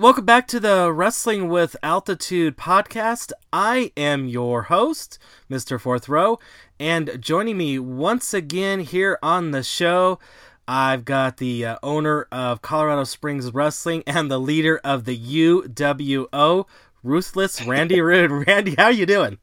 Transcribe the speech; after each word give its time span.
Right, 0.00 0.04
welcome 0.04 0.24
back 0.24 0.48
to 0.48 0.58
the 0.60 0.90
Wrestling 0.90 1.50
with 1.50 1.76
Altitude 1.82 2.56
podcast. 2.56 3.32
I 3.52 3.92
am 3.98 4.26
your 4.26 4.62
host, 4.62 5.18
Mr. 5.50 5.78
Fourth 5.78 6.08
Row, 6.08 6.38
and 6.78 7.18
joining 7.20 7.58
me 7.58 7.78
once 7.78 8.32
again 8.32 8.80
here 8.80 9.18
on 9.22 9.50
the 9.50 9.62
show, 9.62 10.18
I've 10.66 11.04
got 11.04 11.36
the 11.36 11.66
uh, 11.66 11.76
owner 11.82 12.26
of 12.32 12.62
Colorado 12.62 13.04
Springs 13.04 13.52
Wrestling 13.52 14.02
and 14.06 14.30
the 14.30 14.40
leader 14.40 14.80
of 14.82 15.04
the 15.04 15.18
UWO, 15.18 16.64
Ruthless 17.02 17.66
Randy 17.66 18.00
Rude. 18.00 18.46
Randy, 18.46 18.76
how 18.78 18.88
you 18.88 19.04
doing? 19.04 19.36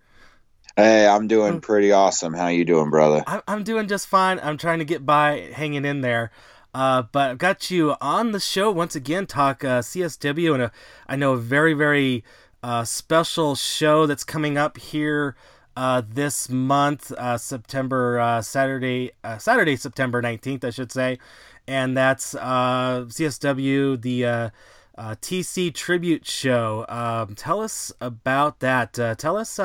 Hey, 0.76 1.08
I'm 1.08 1.28
doing 1.28 1.62
pretty 1.62 1.92
awesome. 1.92 2.34
How 2.34 2.48
you 2.48 2.66
doing, 2.66 2.90
brother? 2.90 3.24
I'm 3.48 3.64
doing 3.64 3.88
just 3.88 4.08
fine. 4.08 4.40
I'm 4.42 4.58
trying 4.58 4.80
to 4.80 4.86
get 4.86 5.06
by, 5.06 5.52
hanging 5.54 5.86
in 5.86 6.02
there. 6.02 6.32
Uh, 6.74 7.04
but 7.12 7.32
I've 7.32 7.38
got 7.38 7.72
you 7.72 7.96
on 8.02 8.32
the 8.32 8.40
show 8.40 8.70
once 8.72 8.96
again, 8.96 9.26
talk 9.26 9.64
uh, 9.64 9.80
CSW, 9.82 10.54
and 10.54 10.64
a, 10.64 10.72
I 11.08 11.16
know 11.16 11.34
a 11.34 11.38
very, 11.38 11.74
very 11.74 12.24
uh, 12.62 12.84
special 12.84 13.56
show 13.56 14.06
that's 14.06 14.24
coming 14.24 14.58
up 14.58 14.78
here 14.78 15.36
uh, 15.76 16.02
this 16.08 16.50
month, 16.50 17.12
uh, 17.14 17.38
September 17.38 18.20
uh, 18.20 18.42
Saturday, 18.42 19.12
Saturday, 19.38 19.76
September 19.76 20.22
nineteenth, 20.22 20.64
I 20.66 20.72
should 20.72 20.92
say, 20.92 21.20
and 21.68 21.96
that's 21.96 22.34
CSW, 22.34 24.02
the 24.02 24.52
TC 24.98 25.74
tribute 25.74 26.26
show. 26.26 26.86
Um, 26.90 27.36
tell 27.36 27.62
us 27.62 27.92
about 28.02 28.60
that. 28.60 28.94
tell 28.94 29.38
us 29.38 29.58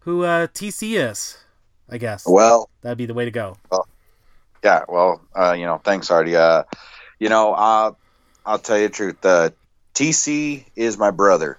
who 0.00 0.22
TC 0.22 1.10
is. 1.10 1.38
I 1.88 1.98
guess. 1.98 2.24
Well, 2.26 2.70
that'd 2.80 2.98
be 2.98 3.06
the 3.06 3.14
way 3.14 3.24
to 3.26 3.30
go. 3.30 3.56
Well, 3.70 3.86
yeah, 4.64 4.84
well, 4.88 5.20
uh, 5.36 5.52
you 5.52 5.66
know, 5.66 5.78
thanks, 5.84 6.10
Artie. 6.10 6.36
Uh, 6.36 6.64
you 7.18 7.28
know, 7.28 7.52
uh, 7.52 7.92
I'll 8.46 8.58
tell 8.58 8.78
you 8.78 8.88
the 8.88 8.94
truth. 8.94 9.24
Uh, 9.24 9.50
TC 9.94 10.64
is 10.74 10.96
my 10.96 11.10
brother, 11.10 11.58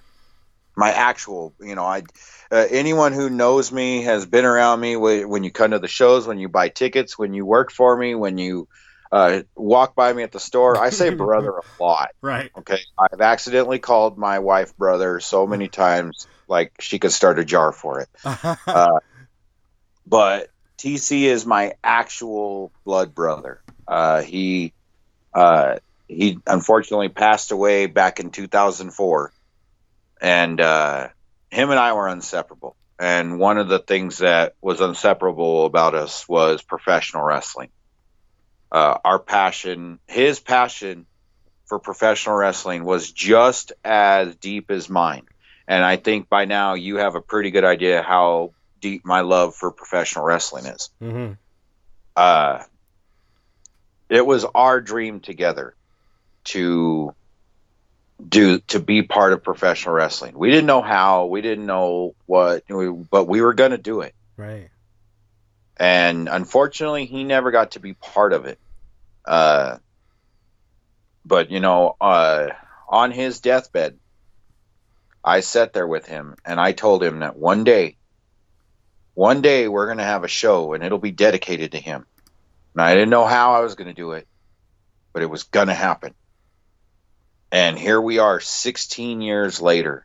my 0.76 0.90
actual. 0.90 1.54
You 1.60 1.76
know, 1.76 1.84
I 1.84 2.02
uh, 2.50 2.66
anyone 2.68 3.12
who 3.12 3.30
knows 3.30 3.70
me 3.70 4.02
has 4.02 4.26
been 4.26 4.44
around 4.44 4.80
me 4.80 4.96
when 4.96 5.44
you 5.44 5.52
come 5.52 5.70
to 5.70 5.78
the 5.78 5.88
shows, 5.88 6.26
when 6.26 6.38
you 6.38 6.48
buy 6.48 6.68
tickets, 6.68 7.16
when 7.16 7.32
you 7.32 7.46
work 7.46 7.70
for 7.70 7.96
me, 7.96 8.16
when 8.16 8.38
you 8.38 8.68
uh, 9.12 9.42
walk 9.54 9.94
by 9.94 10.12
me 10.12 10.24
at 10.24 10.32
the 10.32 10.40
store. 10.40 10.76
I 10.76 10.90
say 10.90 11.10
brother 11.14 11.52
a 11.58 11.82
lot. 11.82 12.10
Right. 12.20 12.50
Okay. 12.58 12.80
I've 12.98 13.20
accidentally 13.20 13.78
called 13.78 14.18
my 14.18 14.40
wife 14.40 14.76
brother 14.76 15.20
so 15.20 15.46
many 15.46 15.68
times, 15.68 16.26
like 16.48 16.72
she 16.80 16.98
could 16.98 17.12
start 17.12 17.38
a 17.38 17.44
jar 17.44 17.70
for 17.72 18.00
it. 18.00 18.08
uh, 18.66 18.98
but 20.06 20.48
TC 20.78 21.22
is 21.22 21.46
my 21.46 21.74
actual 21.82 22.70
blood 22.84 23.14
brother. 23.14 23.62
Uh, 23.86 24.22
he 24.22 24.72
uh, 25.32 25.78
he 26.08 26.38
unfortunately 26.46 27.08
passed 27.08 27.50
away 27.50 27.86
back 27.86 28.20
in 28.20 28.30
2004, 28.30 29.32
and 30.20 30.60
uh, 30.60 31.08
him 31.50 31.70
and 31.70 31.78
I 31.78 31.92
were 31.92 32.08
inseparable. 32.08 32.76
And 32.98 33.38
one 33.38 33.58
of 33.58 33.68
the 33.68 33.78
things 33.78 34.18
that 34.18 34.54
was 34.62 34.80
inseparable 34.80 35.66
about 35.66 35.94
us 35.94 36.26
was 36.26 36.62
professional 36.62 37.24
wrestling. 37.24 37.68
Uh, 38.72 38.98
our 39.04 39.18
passion, 39.18 39.98
his 40.06 40.40
passion 40.40 41.06
for 41.66 41.78
professional 41.78 42.36
wrestling, 42.36 42.84
was 42.84 43.10
just 43.10 43.72
as 43.84 44.34
deep 44.36 44.70
as 44.70 44.88
mine. 44.88 45.26
And 45.68 45.84
I 45.84 45.96
think 45.96 46.28
by 46.28 46.46
now 46.46 46.74
you 46.74 46.96
have 46.96 47.16
a 47.16 47.20
pretty 47.20 47.50
good 47.50 47.64
idea 47.64 48.02
how 48.02 48.52
deep 48.86 49.04
my 49.04 49.22
love 49.22 49.54
for 49.56 49.70
professional 49.70 50.24
wrestling 50.24 50.66
is. 50.66 50.90
Mm-hmm. 51.02 51.32
Uh, 52.14 52.62
it 54.08 54.24
was 54.24 54.44
our 54.54 54.80
dream 54.80 55.20
together 55.20 55.74
to 56.44 57.14
do 58.26 58.60
to 58.60 58.78
be 58.80 59.02
part 59.02 59.32
of 59.32 59.42
professional 59.42 59.94
wrestling. 59.94 60.38
We 60.38 60.50
didn't 60.50 60.66
know 60.66 60.82
how, 60.82 61.26
we 61.26 61.40
didn't 61.40 61.66
know 61.66 62.14
what, 62.26 62.62
but 63.10 63.24
we 63.24 63.40
were 63.40 63.54
going 63.54 63.72
to 63.72 63.78
do 63.78 64.00
it. 64.02 64.14
Right. 64.36 64.70
And 65.76 66.28
unfortunately, 66.28 67.06
he 67.06 67.24
never 67.24 67.50
got 67.50 67.72
to 67.72 67.80
be 67.80 67.92
part 67.94 68.32
of 68.32 68.46
it. 68.46 68.58
Uh, 69.24 69.78
but 71.24 71.50
you 71.50 71.60
know, 71.60 71.96
uh, 72.00 72.50
on 72.88 73.10
his 73.10 73.40
deathbed, 73.40 73.98
I 75.24 75.40
sat 75.40 75.72
there 75.72 75.88
with 75.88 76.06
him 76.06 76.36
and 76.44 76.60
I 76.60 76.70
told 76.70 77.02
him 77.02 77.18
that 77.18 77.36
one 77.36 77.64
day 77.64 77.96
one 79.16 79.40
day 79.40 79.66
we're 79.66 79.86
going 79.86 79.96
to 79.96 80.04
have 80.04 80.24
a 80.24 80.28
show 80.28 80.74
and 80.74 80.84
it'll 80.84 80.98
be 80.98 81.10
dedicated 81.10 81.72
to 81.72 81.78
him. 81.78 82.04
And 82.74 82.82
I 82.82 82.92
didn't 82.94 83.08
know 83.08 83.24
how 83.24 83.54
I 83.54 83.60
was 83.60 83.74
going 83.74 83.88
to 83.88 83.94
do 83.94 84.12
it, 84.12 84.28
but 85.14 85.22
it 85.22 85.30
was 85.30 85.44
going 85.44 85.68
to 85.68 85.74
happen. 85.74 86.14
And 87.50 87.78
here 87.78 87.98
we 87.98 88.18
are 88.18 88.40
16 88.40 89.22
years 89.22 89.62
later, 89.62 90.04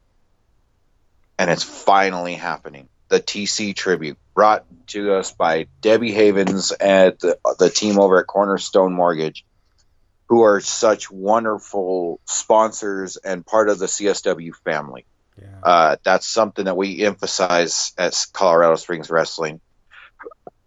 and 1.37 1.51
it's 1.51 1.63
finally 1.63 2.35
happening. 2.35 2.87
The 3.09 3.19
TC 3.19 3.75
tribute 3.75 4.17
brought 4.33 4.63
to 4.87 5.15
us 5.15 5.33
by 5.33 5.67
Debbie 5.81 6.13
Havens 6.13 6.71
and 6.71 7.13
the, 7.19 7.37
the 7.59 7.69
team 7.69 7.99
over 7.99 8.21
at 8.21 8.27
Cornerstone 8.27 8.93
Mortgage, 8.93 9.43
who 10.29 10.43
are 10.43 10.61
such 10.61 11.11
wonderful 11.11 12.21
sponsors 12.23 13.17
and 13.17 13.45
part 13.45 13.67
of 13.67 13.77
the 13.77 13.87
CSW 13.87 14.55
family. 14.63 15.05
Yeah. 15.41 15.59
Uh, 15.63 15.95
that's 16.03 16.27
something 16.27 16.65
that 16.65 16.77
we 16.77 17.03
emphasize 17.03 17.93
at 17.97 18.25
Colorado 18.33 18.75
Springs 18.75 19.09
Wrestling. 19.09 19.59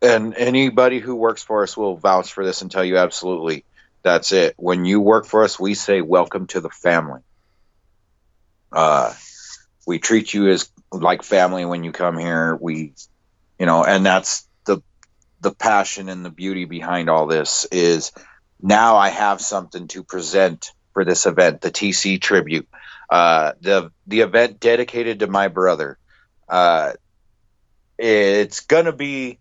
And 0.03 0.35
anybody 0.35 0.99
who 0.99 1.15
works 1.15 1.43
for 1.43 1.63
us 1.63 1.77
will 1.77 1.97
vouch 1.97 2.33
for 2.33 2.45
this 2.45 2.63
and 2.63 2.71
tell 2.71 2.85
you 2.85 2.99
absolutely 2.99 3.65
that's 4.03 4.33
it. 4.33 4.55
When 4.59 4.85
you 4.85 5.01
work 5.01 5.27
for 5.27 5.45
us, 5.45 5.59
we 5.59 5.75
say 5.75 6.03
welcome 6.03 6.47
to 6.49 6.61
the 6.61 6.69
family. 6.69 7.23
Uh, 8.71 9.15
we 9.87 9.99
treat 9.99 10.33
you 10.35 10.49
as 10.49 10.71
like 10.93 11.23
family 11.23 11.65
when 11.65 11.85
you 11.85 11.93
come 11.93 12.19
here. 12.19 12.55
We, 12.55 12.93
you 13.59 13.67
know, 13.67 13.83
and 13.83 14.05
that's 14.05 14.47
the 14.67 14.83
the 15.41 15.53
passion 15.53 16.09
and 16.09 16.25
the 16.25 16.31
beauty 16.31 16.67
behind 16.67 17.09
all 17.09 17.27
this 17.27 17.67
is 17.73 18.13
now 18.61 18.97
I 18.97 19.09
have 19.09 19.41
something 19.41 19.89
to 19.89 20.03
present 20.03 20.73
for 20.93 21.05
this 21.05 21.27
event, 21.27 21.61
the 21.61 21.71
TC 21.71 22.21
tribute. 22.21 22.69
Uh, 23.09 23.53
the 23.61 23.91
the 24.07 24.21
event 24.21 24.61
dedicated 24.61 25.21
to 25.21 25.27
my 25.27 25.49
brother. 25.49 25.99
Uh, 26.49 26.93
it's 27.99 28.61
gonna 28.61 28.93
be, 28.93 29.39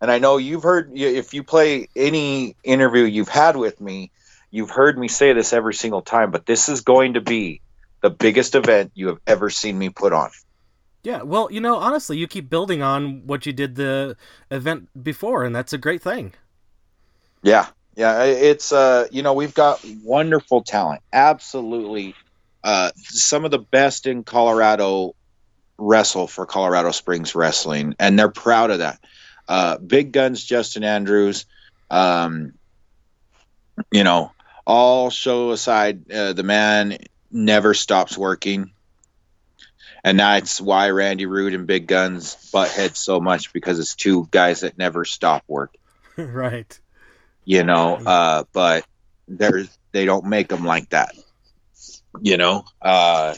and 0.00 0.10
I 0.10 0.18
know 0.18 0.36
you've 0.36 0.62
heard 0.62 0.92
if 0.94 1.34
you 1.34 1.42
play 1.42 1.88
any 1.94 2.56
interview 2.64 3.04
you've 3.04 3.28
had 3.28 3.56
with 3.56 3.80
me, 3.80 4.10
you've 4.50 4.70
heard 4.70 4.98
me 4.98 5.08
say 5.08 5.32
this 5.32 5.52
every 5.52 5.74
single 5.74 6.02
time. 6.02 6.30
But 6.30 6.46
this 6.46 6.68
is 6.68 6.80
going 6.80 7.14
to 7.14 7.20
be 7.20 7.60
the 8.00 8.10
biggest 8.10 8.54
event 8.54 8.92
you 8.94 9.08
have 9.08 9.18
ever 9.26 9.50
seen 9.50 9.78
me 9.78 9.88
put 9.90 10.12
on. 10.12 10.30
Yeah, 11.02 11.22
well, 11.22 11.48
you 11.50 11.60
know, 11.60 11.76
honestly, 11.76 12.16
you 12.16 12.28
keep 12.28 12.48
building 12.48 12.80
on 12.80 13.26
what 13.26 13.44
you 13.44 13.52
did 13.52 13.74
the 13.74 14.16
event 14.50 14.88
before, 15.02 15.44
and 15.44 15.54
that's 15.54 15.72
a 15.72 15.78
great 15.78 16.00
thing. 16.00 16.32
Yeah, 17.42 17.66
yeah, 17.96 18.22
it's 18.22 18.70
uh, 18.72 19.08
you 19.10 19.22
know, 19.22 19.32
we've 19.32 19.54
got 19.54 19.84
wonderful 20.04 20.62
talent, 20.62 21.02
absolutely 21.12 22.14
uh, 22.64 22.92
some 22.96 23.44
of 23.44 23.50
the 23.50 23.58
best 23.58 24.06
in 24.06 24.24
Colorado 24.24 25.14
wrestle 25.78 26.26
for 26.26 26.46
Colorado 26.46 26.90
Springs 26.90 27.34
Wrestling, 27.34 27.94
and 27.98 28.18
they're 28.18 28.30
proud 28.30 28.70
of 28.70 28.78
that. 28.78 29.00
Uh, 29.48 29.78
big 29.78 30.12
guns, 30.12 30.44
Justin 30.44 30.84
Andrews. 30.84 31.46
Um, 31.90 32.54
you 33.90 34.04
know, 34.04 34.32
all 34.66 35.10
show 35.10 35.50
aside, 35.50 36.10
uh, 36.10 36.32
the 36.32 36.42
man 36.42 36.98
never 37.30 37.74
stops 37.74 38.16
working. 38.16 38.72
And 40.04 40.18
that's 40.18 40.60
why 40.60 40.90
Randy 40.90 41.26
Rude 41.26 41.54
and 41.54 41.66
Big 41.66 41.86
Guns 41.86 42.50
butt 42.50 42.70
heads 42.70 42.98
so 42.98 43.20
much 43.20 43.52
because 43.52 43.78
it's 43.78 43.94
two 43.94 44.26
guys 44.30 44.60
that 44.60 44.76
never 44.76 45.04
stop 45.04 45.44
working. 45.46 45.80
right. 46.16 46.78
You 47.44 47.62
know, 47.62 47.96
uh, 47.96 48.44
but 48.52 48.84
there's 49.28 49.68
they 49.92 50.04
don't 50.04 50.26
make 50.26 50.48
them 50.48 50.64
like 50.64 50.90
that. 50.90 51.14
You 52.20 52.36
know, 52.36 52.64
uh, 52.80 53.34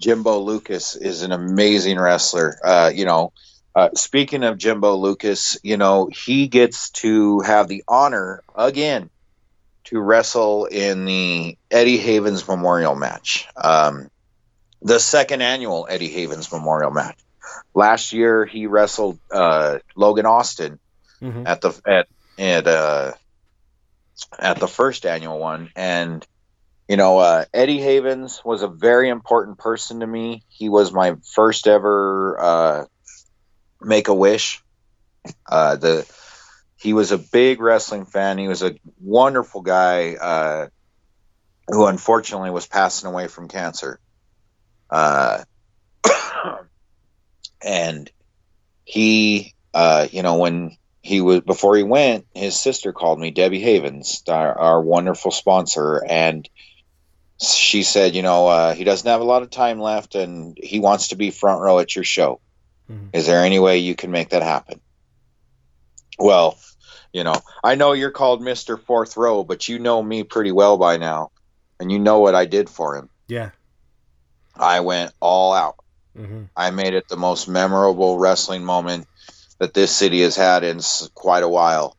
Jimbo 0.00 0.38
Lucas 0.38 0.96
is 0.96 1.22
an 1.22 1.32
amazing 1.32 1.98
wrestler. 1.98 2.58
Uh, 2.64 2.90
you 2.92 3.04
know, 3.04 3.32
uh, 3.74 3.90
speaking 3.94 4.42
of 4.42 4.58
Jimbo 4.58 4.96
Lucas, 4.96 5.58
you 5.62 5.76
know, 5.76 6.08
he 6.12 6.48
gets 6.48 6.90
to 6.90 7.40
have 7.40 7.68
the 7.68 7.84
honor 7.86 8.42
again 8.54 9.10
to 9.84 10.00
wrestle 10.00 10.66
in 10.66 11.04
the 11.04 11.56
Eddie 11.70 11.98
Havens 11.98 12.46
Memorial 12.46 12.94
match, 12.94 13.46
um, 13.56 14.10
the 14.82 14.98
second 14.98 15.42
annual 15.42 15.86
Eddie 15.88 16.08
Havens 16.08 16.50
Memorial 16.50 16.90
match. 16.90 17.18
Last 17.74 18.12
year, 18.12 18.44
he 18.44 18.66
wrestled 18.66 19.18
uh, 19.30 19.78
Logan 19.94 20.26
Austin 20.26 20.78
mm-hmm. 21.20 21.46
at 21.46 21.60
the 21.60 21.80
at 21.86 22.08
at 22.38 22.66
uh, 22.66 23.12
at 24.38 24.58
the 24.58 24.68
first 24.68 25.06
annual 25.06 25.38
one, 25.38 25.70
and 25.76 26.26
you 26.90 26.96
know, 26.96 27.18
uh, 27.18 27.44
Eddie 27.54 27.80
Havens 27.80 28.42
was 28.44 28.62
a 28.62 28.66
very 28.66 29.10
important 29.10 29.58
person 29.58 30.00
to 30.00 30.06
me. 30.08 30.42
He 30.48 30.68
was 30.68 30.92
my 30.92 31.14
first 31.34 31.68
ever 31.68 32.36
uh, 32.40 32.84
Make 33.80 34.08
a 34.08 34.14
Wish. 34.14 34.60
Uh, 35.48 35.76
the 35.76 36.12
he 36.76 36.92
was 36.92 37.12
a 37.12 37.18
big 37.18 37.60
wrestling 37.60 38.06
fan. 38.06 38.38
He 38.38 38.48
was 38.48 38.64
a 38.64 38.74
wonderful 39.00 39.60
guy. 39.60 40.14
Uh, 40.14 40.66
who 41.68 41.86
unfortunately 41.86 42.50
was 42.50 42.66
passing 42.66 43.08
away 43.08 43.28
from 43.28 43.46
cancer. 43.46 44.00
Uh, 44.90 45.44
and 47.64 48.10
he, 48.84 49.54
uh, 49.72 50.08
you 50.10 50.24
know, 50.24 50.38
when 50.38 50.76
he 51.02 51.20
was 51.20 51.42
before 51.42 51.76
he 51.76 51.84
went, 51.84 52.26
his 52.34 52.58
sister 52.58 52.92
called 52.92 53.20
me, 53.20 53.30
Debbie 53.30 53.60
Havens, 53.60 54.24
our, 54.28 54.58
our 54.58 54.82
wonderful 54.82 55.30
sponsor, 55.30 56.04
and 56.04 56.48
she 57.40 57.82
said, 57.82 58.14
you 58.14 58.22
know, 58.22 58.46
uh, 58.46 58.74
he 58.74 58.84
doesn't 58.84 59.08
have 59.08 59.20
a 59.20 59.24
lot 59.24 59.42
of 59.42 59.50
time 59.50 59.80
left, 59.80 60.14
and 60.14 60.58
he 60.60 60.78
wants 60.78 61.08
to 61.08 61.16
be 61.16 61.30
front 61.30 61.60
row 61.60 61.78
at 61.78 61.94
your 61.94 62.04
show. 62.04 62.40
Mm-hmm. 62.90 63.08
Is 63.12 63.26
there 63.26 63.44
any 63.44 63.58
way 63.58 63.78
you 63.78 63.94
can 63.94 64.10
make 64.10 64.30
that 64.30 64.42
happen? 64.42 64.80
Well, 66.18 66.58
you 67.12 67.24
know, 67.24 67.34
I 67.64 67.76
know 67.76 67.92
you're 67.92 68.10
called 68.10 68.42
Mister 68.42 68.76
Fourth 68.76 69.16
Row, 69.16 69.42
but 69.42 69.68
you 69.68 69.78
know 69.78 70.02
me 70.02 70.22
pretty 70.22 70.52
well 70.52 70.76
by 70.76 70.96
now, 70.98 71.30
and 71.78 71.90
you 71.90 71.98
know 71.98 72.20
what 72.20 72.34
I 72.34 72.44
did 72.44 72.68
for 72.68 72.96
him. 72.96 73.08
Yeah, 73.26 73.50
I 74.54 74.80
went 74.80 75.12
all 75.18 75.52
out. 75.52 75.76
Mm-hmm. 76.16 76.44
I 76.56 76.70
made 76.70 76.94
it 76.94 77.08
the 77.08 77.16
most 77.16 77.48
memorable 77.48 78.18
wrestling 78.18 78.64
moment 78.64 79.06
that 79.58 79.72
this 79.72 79.94
city 79.94 80.20
has 80.22 80.36
had 80.36 80.64
in 80.64 80.80
quite 81.14 81.42
a 81.42 81.48
while. 81.48 81.96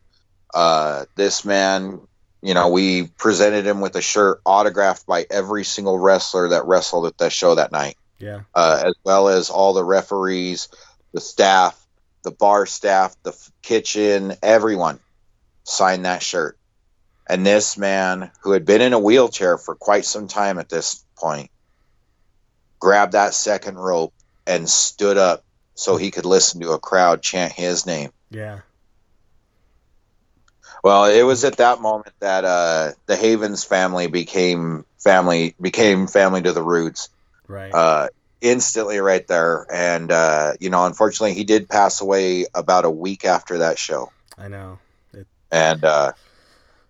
Uh, 0.54 1.06
this 1.16 1.44
man, 1.44 2.00
you 2.42 2.54
know, 2.54 2.68
we 2.70 3.06
presented 3.06 3.64
him 3.64 3.80
with 3.80 3.94
a 3.94 4.02
shirt 4.02 4.40
autographed 4.44 5.06
by 5.06 5.24
every 5.30 5.64
single 5.64 5.98
wrestler 5.98 6.48
that 6.48 6.66
wrestled 6.66 7.06
at 7.06 7.18
that 7.18 7.32
show 7.32 7.54
that 7.54 7.70
night. 7.70 7.96
Yeah. 8.18 8.40
Uh, 8.54 8.82
as 8.86 8.94
well 9.04 9.28
as 9.28 9.48
all 9.48 9.72
the 9.72 9.84
referees, 9.84 10.68
the 11.12 11.20
staff, 11.20 11.78
the 12.24 12.32
bar 12.32 12.66
staff, 12.66 13.16
the 13.22 13.32
kitchen, 13.62 14.34
everyone 14.42 14.98
signed 15.64 16.04
that 16.04 16.22
shirt. 16.22 16.58
And 17.28 17.46
this 17.46 17.78
man, 17.78 18.32
who 18.42 18.50
had 18.50 18.64
been 18.64 18.80
in 18.80 18.92
a 18.92 18.98
wheelchair 18.98 19.56
for 19.56 19.76
quite 19.76 20.04
some 20.04 20.26
time 20.26 20.58
at 20.58 20.68
this 20.68 21.04
point, 21.16 21.50
grabbed 22.80 23.12
that 23.12 23.34
second 23.34 23.78
rope 23.78 24.12
and 24.46 24.68
stood 24.68 25.16
up 25.16 25.44
so 25.74 25.96
he 25.96 26.10
could 26.10 26.26
listen 26.26 26.60
to 26.60 26.72
a 26.72 26.78
crowd 26.80 27.22
chant 27.22 27.52
his 27.52 27.86
name. 27.86 28.10
Yeah. 28.30 28.60
Well, 30.82 31.04
it 31.04 31.22
was 31.22 31.44
at 31.44 31.58
that 31.58 31.80
moment 31.80 32.14
that 32.18 32.44
uh, 32.44 32.92
the 33.06 33.16
Havens 33.16 33.62
family 33.62 34.08
became 34.08 34.84
family 34.98 35.54
became 35.60 36.08
family 36.08 36.42
to 36.42 36.52
the 36.52 36.62
Rudes. 36.62 37.08
Right. 37.46 37.72
Uh, 37.72 38.08
instantly, 38.40 38.98
right 38.98 39.26
there, 39.28 39.66
and 39.72 40.10
uh, 40.10 40.54
you 40.58 40.70
know, 40.70 40.84
unfortunately, 40.84 41.34
he 41.34 41.44
did 41.44 41.68
pass 41.68 42.00
away 42.00 42.46
about 42.54 42.84
a 42.84 42.90
week 42.90 43.24
after 43.24 43.58
that 43.58 43.78
show. 43.78 44.10
I 44.36 44.48
know. 44.48 44.78
It... 45.12 45.26
And 45.50 45.84
uh, 45.84 46.12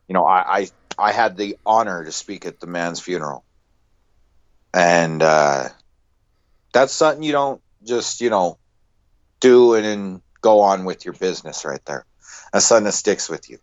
you 0.08 0.14
know, 0.14 0.26
I, 0.26 0.60
I 0.60 0.68
I 0.98 1.12
had 1.12 1.36
the 1.36 1.56
honor 1.66 2.04
to 2.04 2.12
speak 2.12 2.46
at 2.46 2.60
the 2.60 2.66
man's 2.66 3.00
funeral, 3.00 3.44
and 4.72 5.22
uh, 5.22 5.68
that's 6.72 6.94
something 6.94 7.22
you 7.22 7.32
don't 7.32 7.60
just 7.84 8.20
you 8.20 8.30
know 8.30 8.58
do 9.40 9.74
and 9.74 9.84
then 9.84 10.22
go 10.40 10.60
on 10.60 10.84
with 10.84 11.04
your 11.04 11.14
business 11.14 11.64
right 11.64 11.84
there. 11.84 12.06
That's 12.52 12.64
something 12.64 12.84
that 12.84 12.92
sticks 12.92 13.28
with 13.28 13.50
you, 13.50 13.58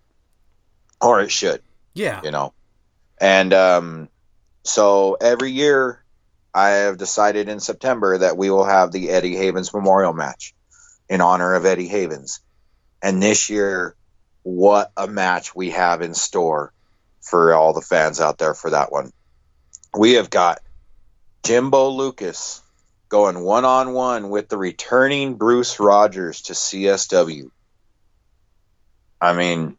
or 1.01 1.21
it 1.21 1.31
should. 1.31 1.61
Yeah, 1.93 2.21
you 2.23 2.31
know, 2.31 2.53
and 3.19 3.53
um, 3.53 4.09
so 4.63 5.17
every 5.19 5.51
year 5.51 6.03
I 6.53 6.69
have 6.69 6.97
decided 6.97 7.49
in 7.49 7.59
September 7.59 8.19
that 8.19 8.37
we 8.37 8.49
will 8.49 8.65
have 8.65 8.91
the 8.91 9.09
Eddie 9.09 9.35
Havens 9.35 9.73
Memorial 9.73 10.13
Match 10.13 10.53
in 11.09 11.21
honor 11.21 11.55
of 11.55 11.65
Eddie 11.65 11.87
Havens, 11.87 12.41
and 13.01 13.21
this 13.21 13.49
year, 13.49 13.95
what 14.43 14.91
a 14.95 15.07
match 15.07 15.55
we 15.55 15.71
have 15.71 16.01
in 16.01 16.13
store 16.13 16.73
for 17.21 17.53
all 17.53 17.73
the 17.73 17.81
fans 17.81 18.19
out 18.19 18.37
there 18.37 18.53
for 18.53 18.71
that 18.71 18.91
one. 18.91 19.11
We 19.97 20.13
have 20.13 20.29
got 20.29 20.59
Jimbo 21.43 21.89
Lucas 21.89 22.61
going 23.09 23.39
one 23.39 23.65
on 23.65 23.93
one 23.93 24.29
with 24.29 24.49
the 24.49 24.57
returning 24.57 25.35
Bruce 25.35 25.79
Rogers 25.79 26.41
to 26.43 26.53
CSW. 26.53 27.49
I 29.19 29.33
mean, 29.33 29.77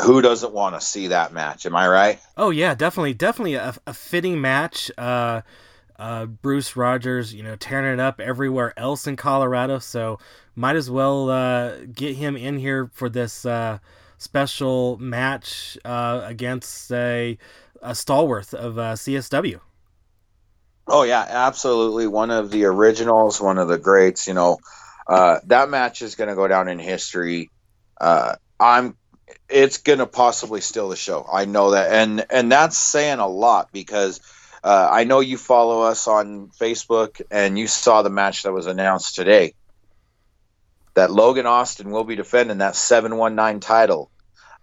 who 0.00 0.22
doesn't 0.22 0.52
want 0.52 0.74
to 0.74 0.80
see 0.80 1.08
that 1.08 1.32
match? 1.32 1.66
Am 1.66 1.76
I 1.76 1.88
right? 1.88 2.20
Oh 2.36 2.50
yeah, 2.50 2.74
definitely, 2.74 3.14
definitely 3.14 3.54
a, 3.54 3.74
a 3.86 3.94
fitting 3.94 4.40
match. 4.40 4.90
Uh, 4.96 5.42
uh, 5.98 6.26
Bruce 6.26 6.74
Rogers, 6.74 7.32
you 7.32 7.42
know, 7.42 7.54
tearing 7.56 7.92
it 7.92 8.00
up 8.00 8.20
everywhere 8.20 8.72
else 8.76 9.06
in 9.06 9.16
Colorado, 9.16 9.78
so 9.78 10.18
might 10.56 10.76
as 10.76 10.90
well 10.90 11.30
uh, 11.30 11.76
get 11.92 12.16
him 12.16 12.36
in 12.36 12.58
here 12.58 12.90
for 12.92 13.08
this 13.08 13.46
uh, 13.46 13.78
special 14.18 14.96
match 14.98 15.78
uh, 15.84 16.22
against 16.24 16.90
a, 16.92 17.38
a 17.82 17.94
stalwart 17.94 18.52
of 18.54 18.78
uh, 18.78 18.94
CSW. 18.94 19.60
Oh 20.88 21.04
yeah, 21.04 21.24
absolutely. 21.28 22.06
One 22.06 22.30
of 22.30 22.50
the 22.50 22.64
originals, 22.64 23.40
one 23.40 23.58
of 23.58 23.68
the 23.68 23.78
greats. 23.78 24.26
You 24.26 24.34
know, 24.34 24.58
uh, 25.06 25.38
that 25.46 25.70
match 25.70 26.02
is 26.02 26.16
going 26.16 26.28
to 26.28 26.36
go 26.36 26.48
down 26.48 26.68
in 26.68 26.78
history. 26.78 27.50
Uh, 28.00 28.34
I'm. 28.58 28.96
It's 29.48 29.78
to 29.78 30.06
possibly 30.06 30.60
steal 30.60 30.88
the 30.88 30.96
show. 30.96 31.26
I 31.30 31.44
know 31.44 31.72
that, 31.72 31.92
and 31.92 32.26
and 32.30 32.50
that's 32.50 32.78
saying 32.78 33.18
a 33.18 33.26
lot 33.26 33.70
because 33.72 34.20
uh, 34.64 34.88
I 34.90 35.04
know 35.04 35.20
you 35.20 35.36
follow 35.36 35.82
us 35.82 36.08
on 36.08 36.48
Facebook, 36.48 37.20
and 37.30 37.58
you 37.58 37.66
saw 37.66 38.02
the 38.02 38.10
match 38.10 38.42
that 38.44 38.52
was 38.52 38.66
announced 38.66 39.14
today. 39.14 39.54
That 40.94 41.10
Logan 41.10 41.46
Austin 41.46 41.90
will 41.90 42.04
be 42.04 42.16
defending 42.16 42.58
that 42.58 42.76
seven 42.76 43.16
one 43.16 43.34
nine 43.34 43.60
title 43.60 44.10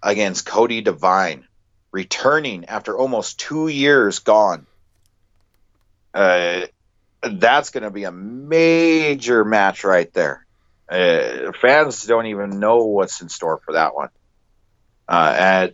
against 0.02 0.46
Cody 0.46 0.82
Devine, 0.82 1.48
returning 1.92 2.66
after 2.66 2.98
almost 2.98 3.40
two 3.40 3.68
years 3.68 4.20
gone 4.20 4.68
uh, 6.14 6.66
that's 7.22 7.70
going 7.70 7.84
to 7.84 7.92
be 7.92 8.04
a 8.04 8.12
major 8.12 9.44
match 9.46 9.84
right 9.84 10.12
there. 10.14 10.46
Uh, 10.88 11.52
fans 11.62 12.04
don't 12.06 12.28
even 12.28 12.60
know 12.60 12.86
what's 12.86 13.22
in 13.22 13.30
store 13.30 13.60
for 13.64 13.74
that 13.74 13.94
one. 13.94 14.10
Uh, 15.10 15.36
and 15.38 15.74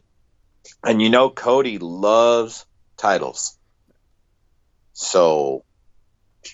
and 0.82 1.02
you 1.02 1.10
know 1.10 1.30
Cody 1.30 1.78
loves 1.78 2.66
titles, 2.96 3.58
so 4.94 5.66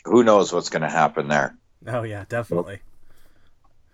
who 0.04 0.24
knows 0.24 0.52
what's 0.52 0.70
going 0.70 0.82
to 0.82 0.90
happen 0.90 1.28
there? 1.28 1.56
Oh 1.86 2.02
yeah, 2.02 2.26
definitely. 2.28 2.80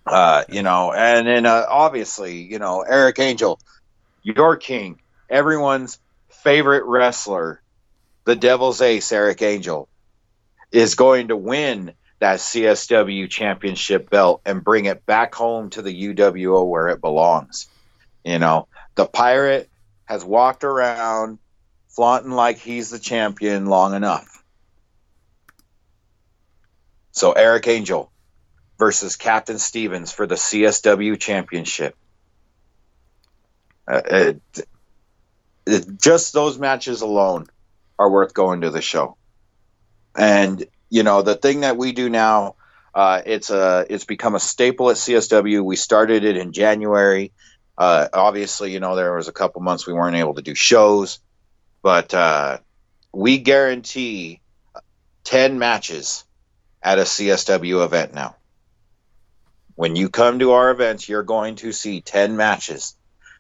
Uh, 0.06 0.46
you 0.48 0.62
know, 0.62 0.94
and 0.94 1.27
then 1.27 1.46
uh, 1.46 1.65
obviously, 1.67 2.38
you 2.44 2.60
know, 2.60 2.82
Eric 2.82 3.20
Angel, 3.20 3.60
your 4.24 4.56
king, 4.56 5.01
everyone's 5.29 6.00
favorite 6.29 6.86
wrestler, 6.86 7.62
the 8.24 8.38
Devil's 8.38 8.79
Ace, 8.79 9.12
Eric 9.12 9.41
Angel, 9.41 9.89
is 10.72 10.96
going 10.96 11.27
to 11.27 11.36
win 11.36 11.91
that 12.20 12.39
CSW 12.39 13.29
championship 13.29 14.10
belt 14.10 14.41
and 14.46 14.63
bring 14.63 14.86
it 14.86 15.06
back 15.06 15.36
home 15.36 15.72
to 15.72 15.82
the 15.82 16.13
UWO 16.13 16.65
where 16.65 16.88
it 16.88 17.01
belongs. 17.01 17.67
You 18.27 18.39
know, 18.39 18.67
the 18.96 19.05
pirate 19.05 19.69
has 20.03 20.24
walked 20.24 20.65
around 20.65 21.39
flaunting 21.88 22.31
like 22.31 22.57
he's 22.57 22.89
the 22.89 23.00
champion 23.00 23.67
long 23.67 23.93
enough. 23.93 24.43
So 27.12 27.31
Eric 27.31 27.69
Angel 27.69 28.12
versus 28.77 29.15
Captain 29.15 29.57
Stevens 29.57 30.12
for 30.12 30.27
the 30.27 30.36
CSW 30.36 31.17
championship. 31.17 31.96
Uh, 33.88 34.01
it, 34.05 34.41
it, 35.65 35.86
just 35.98 36.34
those 36.34 36.60
matches 36.60 37.01
alone 37.01 37.48
are 37.98 38.10
worth 38.10 38.34
going 38.34 38.62
to 38.62 38.72
the 38.72 38.81
show. 38.81 39.15
And 40.17 40.65
you 40.89 41.03
know, 41.03 41.22
the 41.22 41.36
thing 41.36 41.62
that 41.62 41.77
we 41.77 41.93
do 41.93 42.10
now, 42.10 42.55
uh, 42.93 43.22
it's 43.25 43.50
a 43.51 43.86
it's 43.89 44.05
become 44.05 44.36
a 44.36 44.39
staple 44.39 44.89
at 44.89 44.98
CSW. 44.98 45.63
We 45.63 45.77
started 45.77 46.25
it 46.25 46.36
in 46.36 46.51
January. 46.51 47.31
Uh, 47.77 48.07
obviously, 48.12 48.72
you 48.72 48.79
know, 48.79 48.96
there 48.96 49.13
was 49.15 49.27
a 49.27 49.34
couple 49.34 49.62
months 49.62 49.86
we 49.86 49.93
weren't 49.93 50.15
able 50.15 50.34
to 50.34 50.41
do 50.41 50.55
shows, 50.55 51.19
but 51.81 52.13
uh, 52.13 52.57
we 53.13 53.38
guarantee 53.38 54.41
ten 55.24 55.60
matches 55.60 56.24
at 56.81 57.00
a 57.00 57.03
CSW 57.03 57.84
event 57.84 58.13
now. 58.13 58.36
When 59.75 59.96
you 59.96 60.10
come 60.10 60.39
to 60.39 60.53
our 60.53 60.72
events, 60.72 61.07
you're 61.07 61.24
going 61.24 61.57
to 61.57 61.72
see 61.72 62.01
10 62.01 62.36
matches. 62.36 62.96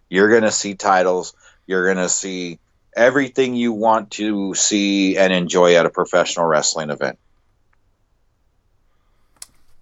You're 0.09 0.29
going 0.29 0.43
to 0.43 0.51
see 0.51 0.75
titles. 0.75 1.33
You're 1.65 1.85
going 1.85 2.05
to 2.05 2.09
see 2.09 2.59
everything 2.95 3.55
you 3.55 3.73
want 3.73 4.11
to 4.11 4.53
see 4.53 5.17
and 5.17 5.31
enjoy 5.31 5.75
at 5.75 5.85
a 5.85 5.89
professional 5.89 6.45
wrestling 6.45 6.89
event. 6.89 7.19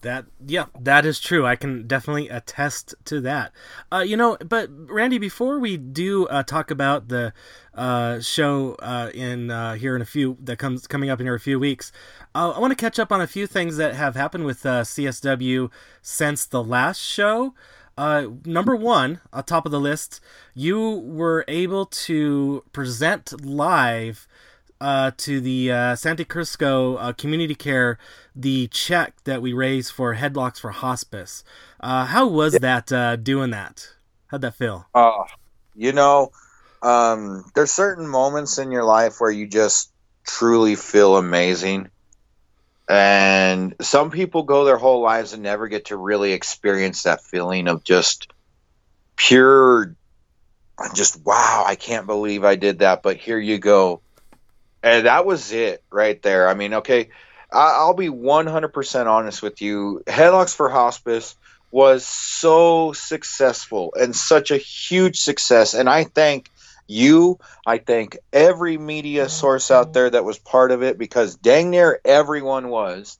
That 0.05 0.25
yeah, 0.45 0.65
that 0.79 1.03
is 1.03 1.19
true. 1.19 1.47
I 1.47 1.55
can 1.55 1.87
definitely 1.87 2.29
attest 2.29 2.93
to 3.05 3.19
that. 3.21 3.51
Uh, 3.91 4.05
you 4.07 4.15
know, 4.15 4.37
but 4.37 4.69
Randy, 4.71 5.17
before 5.17 5.57
we 5.57 5.77
do 5.77 6.27
uh, 6.27 6.43
talk 6.43 6.69
about 6.69 7.07
the 7.07 7.33
uh, 7.73 8.19
show 8.19 8.75
uh, 8.83 9.09
in 9.15 9.49
uh, 9.49 9.73
here 9.73 9.95
in 9.95 10.03
a 10.03 10.05
few 10.05 10.37
that 10.43 10.59
comes 10.59 10.85
coming 10.85 11.09
up 11.09 11.19
in 11.19 11.25
here 11.25 11.33
a 11.33 11.39
few 11.39 11.59
weeks, 11.59 11.91
uh, 12.35 12.51
I 12.51 12.59
want 12.59 12.69
to 12.69 12.75
catch 12.75 12.99
up 12.99 13.11
on 13.11 13.19
a 13.19 13.25
few 13.25 13.47
things 13.47 13.77
that 13.77 13.95
have 13.95 14.15
happened 14.15 14.45
with 14.45 14.61
CSW 14.61 15.71
since 16.03 16.45
the 16.45 16.63
last 16.63 16.99
show. 16.99 17.55
Number 17.97 18.75
one, 18.75 19.21
on 19.33 19.43
top 19.45 19.65
of 19.65 19.71
the 19.71 19.79
list, 19.79 20.21
you 20.53 20.99
were 20.99 21.45
able 21.47 21.87
to 21.87 22.63
present 22.73 23.43
live 23.43 24.27
uh, 24.81 25.11
to 25.17 25.39
the 25.39 25.71
uh, 25.71 25.95
Santa 25.95 26.25
Crisco 26.25 26.97
uh, 26.99 27.13
Community 27.13 27.55
Care 27.55 27.97
the 28.35 28.67
check 28.67 29.23
that 29.23 29.41
we 29.41 29.53
raised 29.53 29.91
for 29.93 30.15
Headlocks 30.15 30.59
for 30.59 30.71
Hospice. 30.71 31.43
Uh, 31.79 32.05
how 32.05 32.27
was 32.27 32.53
yeah. 32.53 32.59
that 32.59 32.91
uh, 32.91 33.15
doing 33.15 33.51
that? 33.51 33.93
How'd 34.27 34.41
that 34.41 34.55
feel? 34.55 34.87
Oh, 34.93 35.25
you 35.75 35.93
know, 35.93 36.31
um, 36.81 37.45
there's 37.55 37.71
certain 37.71 38.07
moments 38.07 38.57
in 38.57 38.71
your 38.71 38.83
life 38.83 39.19
where 39.19 39.31
you 39.31 39.47
just 39.47 39.91
truly 40.25 40.75
feel 40.75 41.17
amazing. 41.17 41.89
And 42.87 43.75
some 43.81 44.11
people 44.11 44.43
go 44.43 44.65
their 44.65 44.77
whole 44.77 45.01
lives 45.01 45.33
and 45.33 45.41
never 45.41 45.67
get 45.67 45.85
to 45.85 45.97
really 45.97 46.33
experience 46.33 47.03
that 47.03 47.23
feeling 47.23 47.67
of 47.67 47.83
just 47.83 48.31
pure, 49.15 49.95
just 50.93 51.25
wow, 51.25 51.63
I 51.65 51.75
can't 51.75 52.05
believe 52.05 52.43
I 52.43 52.55
did 52.55 52.79
that. 52.79 53.01
But 53.01 53.17
here 53.17 53.39
you 53.39 53.57
go. 53.57 54.01
And 54.85 55.07
that 55.07 55.25
was 55.25 55.51
it 55.51 55.83
right 55.89 56.21
there. 56.21 56.47
I 56.47 56.53
mean, 56.53 56.75
okay, 56.75 57.09
I'll 57.51 57.95
be 57.95 58.09
100% 58.09 59.07
honest 59.07 59.41
with 59.41 59.59
you. 59.59 60.03
Headlocks 60.05 60.55
for 60.55 60.69
Hospice 60.69 61.35
was 61.71 62.05
so 62.05 62.93
successful 62.93 63.95
and 63.99 64.15
such 64.15 64.51
a 64.51 64.57
huge 64.57 65.21
success. 65.21 65.73
And 65.73 65.89
I 65.89 66.03
thank 66.03 66.51
you. 66.85 67.39
I 67.65 67.79
thank 67.79 68.19
every 68.31 68.77
media 68.77 69.27
source 69.27 69.71
out 69.71 69.91
there 69.93 70.11
that 70.11 70.23
was 70.23 70.37
part 70.37 70.69
of 70.69 70.83
it 70.83 70.99
because 70.99 71.35
dang 71.35 71.71
near 71.71 71.99
everyone 72.05 72.69
was. 72.69 73.17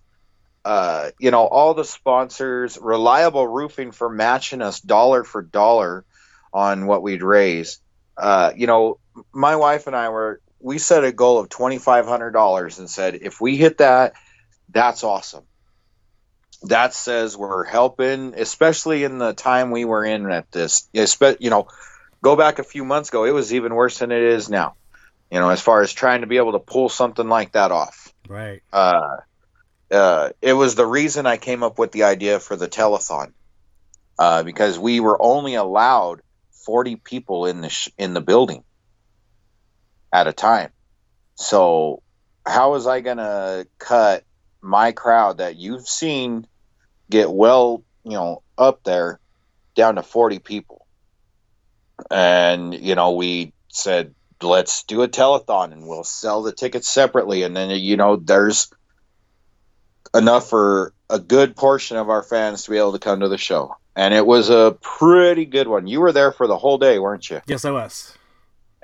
Uh, 0.64 1.10
you 1.20 1.32
know, 1.32 1.48
all 1.48 1.74
the 1.74 1.84
sponsors, 1.84 2.78
reliable 2.80 3.48
roofing 3.48 3.92
for 3.92 4.08
matching 4.08 4.62
us 4.62 4.80
dollar 4.82 5.24
for 5.24 5.42
dollar 5.42 6.06
on 6.54 6.86
what 6.86 7.02
we'd 7.02 7.24
raise. 7.24 7.80
Uh, 8.16 8.52
you 8.56 8.68
know, 8.68 9.00
my 9.34 9.56
wife 9.56 9.88
and 9.88 9.96
I 9.96 10.10
were, 10.10 10.40
we 10.66 10.80
set 10.80 11.04
a 11.04 11.12
goal 11.12 11.38
of 11.38 11.48
$2,500 11.48 12.80
and 12.80 12.90
said, 12.90 13.20
if 13.22 13.40
we 13.40 13.56
hit 13.56 13.78
that, 13.78 14.14
that's 14.68 15.04
awesome. 15.04 15.44
That 16.64 16.96
says 16.96 17.38
we're 17.38 17.66
helping, 17.66 18.34
especially 18.36 19.04
in 19.04 19.20
the 19.20 19.34
time 19.34 19.70
we 19.70 19.86
were 19.86 20.04
in 20.04 20.32
at 20.32 20.52
this. 20.52 20.90
You 20.92 21.52
know, 21.52 21.68
go 22.24 22.36
back 22.36 22.58
a 22.58 22.64
few 22.64 22.84
months 22.84 23.10
ago, 23.10 23.26
it 23.26 23.32
was 23.32 23.54
even 23.54 23.76
worse 23.76 24.00
than 24.00 24.12
it 24.12 24.24
is 24.24 24.50
now. 24.50 24.74
You 25.30 25.40
know, 25.40 25.50
as 25.50 25.62
far 25.62 25.84
as 25.84 25.94
trying 25.94 26.22
to 26.22 26.28
be 26.28 26.38
able 26.38 26.54
to 26.54 26.60
pull 26.60 26.90
something 26.90 27.30
like 27.30 27.52
that 27.52 27.72
off. 27.72 28.12
Right. 28.28 28.64
Uh, 28.74 29.18
uh, 29.92 30.30
it 30.42 30.54
was 30.54 30.74
the 30.74 30.88
reason 30.88 31.28
I 31.28 31.38
came 31.38 31.62
up 31.62 31.78
with 31.78 31.92
the 31.92 32.04
idea 32.06 32.40
for 32.40 32.56
the 32.56 32.68
telethon, 32.68 33.34
uh, 34.18 34.42
because 34.42 34.80
we 34.80 35.00
were 35.00 35.22
only 35.22 35.54
allowed 35.54 36.22
forty 36.50 36.96
people 36.96 37.46
in 37.46 37.62
the 37.62 37.70
sh- 37.70 37.90
in 38.00 38.16
the 38.16 38.22
building 38.22 38.64
at 40.16 40.28
a 40.28 40.34
time. 40.34 40.72
So, 41.36 42.02
how 42.46 42.72
was 42.72 42.88
I 42.88 43.02
going 43.02 43.18
to 43.18 43.68
cut 43.80 44.24
my 44.62 44.92
crowd 44.92 45.38
that 45.40 45.56
you've 45.58 45.88
seen 45.88 46.48
get 47.10 47.32
well, 47.32 47.84
you 48.04 48.14
know, 48.14 48.42
up 48.58 48.84
there 48.84 49.20
down 49.76 49.96
to 49.96 50.04
forty 50.04 50.40
people? 50.40 50.86
and 52.12 52.74
you 52.74 52.96
know 52.96 53.14
we 53.14 53.54
said 53.70 54.14
let's 54.42 54.84
do 54.84 55.02
a 55.02 55.08
telethon 55.08 55.72
and 55.72 55.88
we'll 55.88 56.04
sell 56.04 56.44
the 56.44 56.52
tickets 56.52 56.90
separately. 56.90 57.44
And 57.44 57.56
then 57.56 57.70
you 57.70 57.98
know 57.98 58.16
there's 58.16 58.70
enough 60.14 60.50
for 60.50 60.94
a 61.10 61.20
good 61.20 61.56
portion 61.56 61.98
of 61.98 62.10
our 62.10 62.24
fans 62.24 62.64
to 62.64 62.72
be 62.72 62.78
able 62.78 62.94
to 62.94 63.00
come 63.00 63.22
to 63.22 63.30
the 63.30 63.38
show. 63.38 63.76
And 63.96 64.14
it 64.14 64.26
was 64.26 64.50
a 64.50 64.78
pretty 64.82 65.46
good 65.46 65.68
one. 65.68 65.88
You 65.88 66.02
were 66.02 66.12
there 66.12 66.32
for 66.32 66.48
the 66.48 66.58
whole 66.58 66.78
day 66.78 67.00
weren't 67.00 67.30
you? 67.30 67.42
Yes 67.48 67.66
i 67.66 67.72
was 67.72 68.18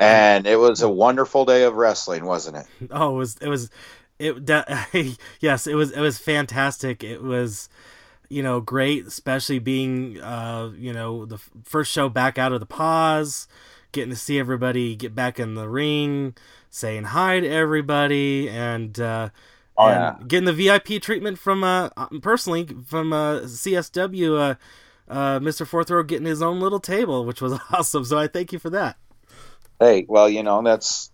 and 0.02 0.48
it 0.48 0.60
was 0.60 0.82
a 0.82 0.90
wonderful 0.90 1.46
day 1.46 1.64
of 1.64 1.76
wrestling 1.76 2.26
wasn't 2.26 2.56
it 2.58 2.66
oh 2.92 3.16
it 3.16 3.18
was 3.18 3.38
it 3.38 3.48
was 3.48 3.70
it 4.20 5.18
yes 5.40 5.68
it 5.68 5.76
was 5.76 5.92
it 5.92 6.00
was 6.00 6.18
fantastic 6.18 7.04
it 7.04 7.24
was 7.24 7.70
you 8.32 8.42
know, 8.42 8.62
great, 8.62 9.06
especially 9.06 9.60
being, 9.60 10.20
uh, 10.22 10.72
you 10.78 10.94
know, 10.94 11.26
the 11.26 11.38
first 11.66 11.92
show 11.92 12.08
back 12.08 12.38
out 12.38 12.54
of 12.54 12.62
the 12.62 12.66
pause, 12.66 13.46
getting 13.92 14.10
to 14.10 14.16
see 14.16 14.40
everybody 14.40 14.96
get 14.96 15.14
back 15.14 15.38
in 15.38 15.56
the 15.56 15.68
ring, 15.68 16.34
saying 16.70 17.04
hi 17.04 17.42
to 17.42 17.48
everybody, 17.48 18.50
and, 18.50 18.98
uh, 19.02 19.30
oh, 19.78 19.88
and 19.88 20.00
yeah. 20.00 20.28
getting 20.28 20.46
the 20.46 20.54
VIP 20.54 21.02
treatment 21.02 21.38
from, 21.40 21.62
uh, 21.66 21.90
uh 21.98 22.08
personally, 22.22 22.70
from, 22.86 23.12
uh, 23.12 23.42
CSW, 23.42 24.40
uh, 24.40 24.56
uh, 25.10 25.40
Mr. 25.40 25.68
Fourth 25.68 25.92
Row 25.92 26.02
getting 26.02 26.26
his 26.26 26.42
own 26.42 26.62
little 26.62 26.80
table, 26.80 27.26
which 27.26 27.42
was 27.42 27.60
awesome. 27.74 28.06
So 28.06 28.18
I 28.18 28.28
thank 28.28 28.54
you 28.54 28.60
for 28.60 28.70
that. 28.70 28.96
Hey, 29.82 30.06
well, 30.08 30.30
you 30.30 30.44
know, 30.44 30.62
that's, 30.62 31.10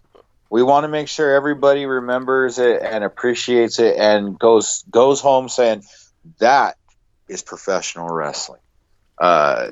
we 0.50 0.62
want 0.62 0.84
to 0.84 0.90
make 0.90 1.08
sure 1.08 1.34
everybody 1.34 1.86
remembers 1.86 2.60
it 2.60 2.82
and 2.82 3.02
appreciates 3.02 3.80
it 3.80 3.96
and 3.96 4.38
goes 4.38 4.84
goes 4.92 5.22
home 5.22 5.48
saying 5.48 5.84
that 6.40 6.76
is 7.30 7.42
professional 7.44 8.10
wrestling. 8.10 8.60
Uh, 9.18 9.72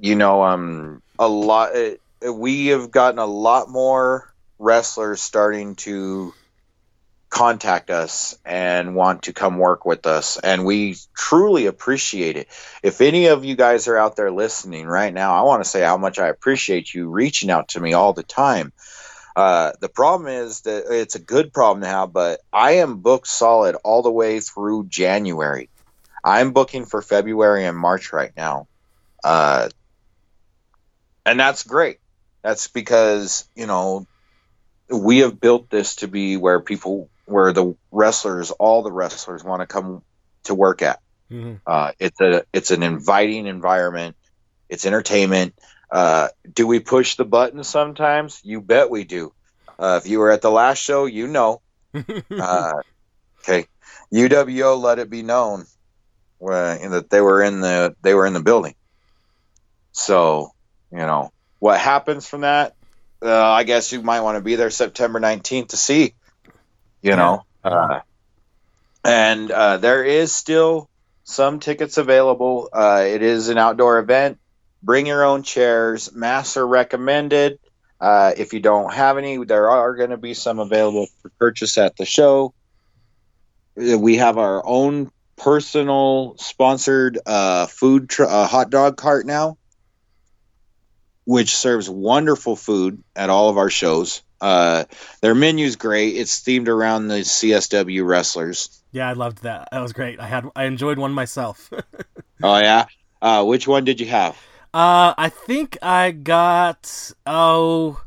you 0.00 0.14
know, 0.14 0.42
um, 0.44 1.02
a 1.18 1.28
lot. 1.28 1.74
It, 1.74 2.00
we 2.26 2.68
have 2.68 2.90
gotten 2.90 3.18
a 3.18 3.26
lot 3.26 3.68
more 3.68 4.32
wrestlers 4.58 5.20
starting 5.20 5.74
to 5.74 6.32
contact 7.32 7.90
us 7.90 8.38
and 8.44 8.94
want 8.94 9.22
to 9.22 9.32
come 9.32 9.58
work 9.58 9.86
with 9.86 10.06
us 10.06 10.38
and 10.38 10.66
we 10.66 10.94
truly 11.16 11.66
appreciate 11.66 12.36
it 12.36 12.48
if 12.82 13.00
any 13.00 13.26
of 13.26 13.44
you 13.44 13.56
guys 13.56 13.88
are 13.88 13.96
out 13.96 14.16
there 14.16 14.30
listening 14.30 14.86
right 14.86 15.14
now 15.14 15.34
i 15.34 15.42
want 15.42 15.64
to 15.64 15.68
say 15.68 15.80
how 15.80 15.96
much 15.96 16.18
i 16.18 16.28
appreciate 16.28 16.92
you 16.92 17.08
reaching 17.08 17.50
out 17.50 17.68
to 17.68 17.80
me 17.80 17.94
all 17.94 18.12
the 18.12 18.22
time 18.22 18.72
uh, 19.34 19.72
the 19.80 19.88
problem 19.88 20.28
is 20.28 20.60
that 20.60 20.84
it's 20.90 21.14
a 21.14 21.18
good 21.18 21.54
problem 21.54 21.80
to 21.80 21.88
have 21.88 22.12
but 22.12 22.40
i 22.52 22.72
am 22.72 22.98
booked 22.98 23.26
solid 23.26 23.76
all 23.82 24.02
the 24.02 24.12
way 24.12 24.40
through 24.40 24.86
january 24.88 25.70
I'm 26.24 26.52
booking 26.52 26.84
for 26.84 27.02
February 27.02 27.64
and 27.64 27.76
March 27.76 28.12
right 28.12 28.32
now. 28.36 28.68
Uh, 29.24 29.68
and 31.26 31.38
that's 31.38 31.64
great. 31.64 31.98
That's 32.42 32.68
because, 32.68 33.48
you 33.54 33.66
know, 33.66 34.06
we 34.88 35.18
have 35.18 35.40
built 35.40 35.70
this 35.70 35.96
to 35.96 36.08
be 36.08 36.36
where 36.36 36.60
people, 36.60 37.08
where 37.24 37.52
the 37.52 37.76
wrestlers, 37.90 38.50
all 38.50 38.82
the 38.82 38.92
wrestlers 38.92 39.44
want 39.44 39.60
to 39.60 39.66
come 39.66 40.02
to 40.44 40.54
work 40.54 40.82
at. 40.82 41.00
Mm-hmm. 41.30 41.54
Uh, 41.66 41.92
it's 41.98 42.20
a, 42.20 42.44
it's 42.52 42.70
an 42.70 42.82
inviting 42.82 43.46
environment. 43.46 44.16
It's 44.68 44.86
entertainment. 44.86 45.54
Uh, 45.90 46.28
do 46.52 46.66
we 46.66 46.80
push 46.80 47.16
the 47.16 47.24
button 47.24 47.62
sometimes? 47.64 48.40
You 48.42 48.60
bet 48.60 48.90
we 48.90 49.04
do. 49.04 49.32
Uh, 49.78 50.00
if 50.02 50.08
you 50.08 50.18
were 50.18 50.30
at 50.30 50.42
the 50.42 50.50
last 50.50 50.78
show, 50.78 51.06
you 51.06 51.26
know. 51.26 51.60
Uh, 52.30 52.72
okay. 53.40 53.66
UWO 54.12 54.80
let 54.80 54.98
it 54.98 55.10
be 55.10 55.22
known 55.22 55.66
uh, 56.42 56.76
that 56.88 57.08
they 57.10 57.20
were 57.20 57.42
in 57.42 57.60
the 57.60 57.94
they 58.02 58.14
were 58.14 58.26
in 58.26 58.34
the 58.34 58.42
building. 58.42 58.74
So 59.92 60.52
you 60.90 60.98
know 60.98 61.32
what 61.58 61.78
happens 61.78 62.26
from 62.26 62.42
that. 62.42 62.74
Uh, 63.22 63.50
I 63.50 63.64
guess 63.64 63.92
you 63.92 64.02
might 64.02 64.20
want 64.20 64.36
to 64.36 64.42
be 64.42 64.56
there 64.56 64.70
September 64.70 65.20
nineteenth 65.20 65.68
to 65.68 65.76
see. 65.76 66.14
You 67.02 67.16
know, 67.16 67.44
uh, 67.64 68.00
and 69.04 69.50
uh, 69.50 69.76
there 69.78 70.04
is 70.04 70.34
still 70.34 70.88
some 71.24 71.60
tickets 71.60 71.98
available. 71.98 72.68
Uh, 72.72 73.04
it 73.06 73.22
is 73.22 73.48
an 73.48 73.58
outdoor 73.58 73.98
event. 73.98 74.38
Bring 74.82 75.06
your 75.06 75.24
own 75.24 75.42
chairs. 75.42 76.12
Masks 76.12 76.56
are 76.56 76.66
recommended. 76.66 77.58
Uh, 78.00 78.32
if 78.36 78.52
you 78.52 78.60
don't 78.60 78.92
have 78.92 79.16
any, 79.18 79.44
there 79.44 79.70
are 79.70 79.94
going 79.94 80.10
to 80.10 80.16
be 80.16 80.34
some 80.34 80.58
available 80.58 81.06
for 81.20 81.30
purchase 81.38 81.78
at 81.78 81.96
the 81.96 82.04
show. 82.04 82.52
We 83.76 84.16
have 84.16 84.38
our 84.38 84.64
own 84.66 85.10
personal 85.36 86.36
sponsored 86.38 87.18
uh, 87.24 87.66
food 87.66 88.08
tr- 88.08 88.24
uh, 88.24 88.46
hot 88.46 88.70
dog 88.70 88.96
cart 88.96 89.24
now, 89.24 89.56
which 91.24 91.56
serves 91.56 91.88
wonderful 91.88 92.56
food 92.56 93.02
at 93.14 93.30
all 93.30 93.48
of 93.48 93.56
our 93.56 93.70
shows. 93.70 94.22
Uh, 94.42 94.86
their 95.20 95.36
menu's 95.36 95.76
great. 95.76 96.16
It's 96.16 96.40
themed 96.40 96.66
around 96.66 97.06
the 97.06 97.20
CSW 97.20 98.04
wrestlers. 98.04 98.82
Yeah, 98.90 99.08
I 99.08 99.12
loved 99.12 99.44
that. 99.44 99.68
That 99.70 99.80
was 99.80 99.92
great. 99.92 100.18
I 100.18 100.26
had 100.26 100.50
I 100.56 100.64
enjoyed 100.64 100.98
one 100.98 101.12
myself. 101.12 101.70
oh 102.42 102.58
yeah. 102.58 102.86
Uh, 103.22 103.44
which 103.44 103.68
one 103.68 103.84
did 103.84 104.00
you 104.00 104.08
have? 104.08 104.36
Uh, 104.74 105.14
I 105.16 105.28
think 105.28 105.78
I 105.80 106.10
got 106.10 107.12
oh, 107.24 108.02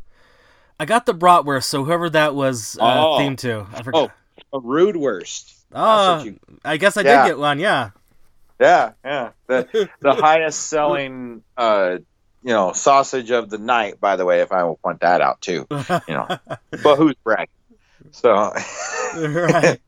I 0.78 0.84
got 0.84 1.06
the 1.06 1.14
bratwurst. 1.14 1.64
So 1.64 1.86
whoever 1.86 2.10
that 2.10 2.36
was 2.36 2.78
uh, 2.82 2.84
oh. 2.84 3.18
themed 3.18 3.38
to, 3.40 3.66
I 3.74 3.82
forgot. 3.82 4.12
Oh, 4.52 4.58
a 4.58 4.60
rude 4.60 4.98
worst. 4.98 5.56
Oh, 5.72 6.22
you, 6.22 6.38
I 6.66 6.76
guess 6.76 6.98
I 6.98 7.02
yeah. 7.02 7.24
did 7.24 7.30
get 7.30 7.40
one. 7.40 7.60
Yeah. 7.60 7.92
Yeah, 8.60 8.92
yeah. 9.06 9.32
The 9.48 9.90
the 10.02 10.14
highest 10.16 10.68
selling 10.68 11.44
uh 11.56 12.00
you 12.46 12.54
know 12.54 12.74
sausage 12.74 13.32
of 13.32 13.50
the 13.50 13.58
night. 13.58 14.00
By 14.00 14.16
the 14.16 14.24
way, 14.24 14.42
if 14.42 14.52
I 14.52 14.64
will 14.64 14.78
point 14.78 15.02
that 15.02 15.20
out 15.20 15.42
too, 15.42 15.66
you 16.08 16.14
know. 16.14 16.28
but 16.84 16.96
who's 16.96 17.16
bragging? 17.24 17.48
So. 18.12 18.54
right. 19.18 19.82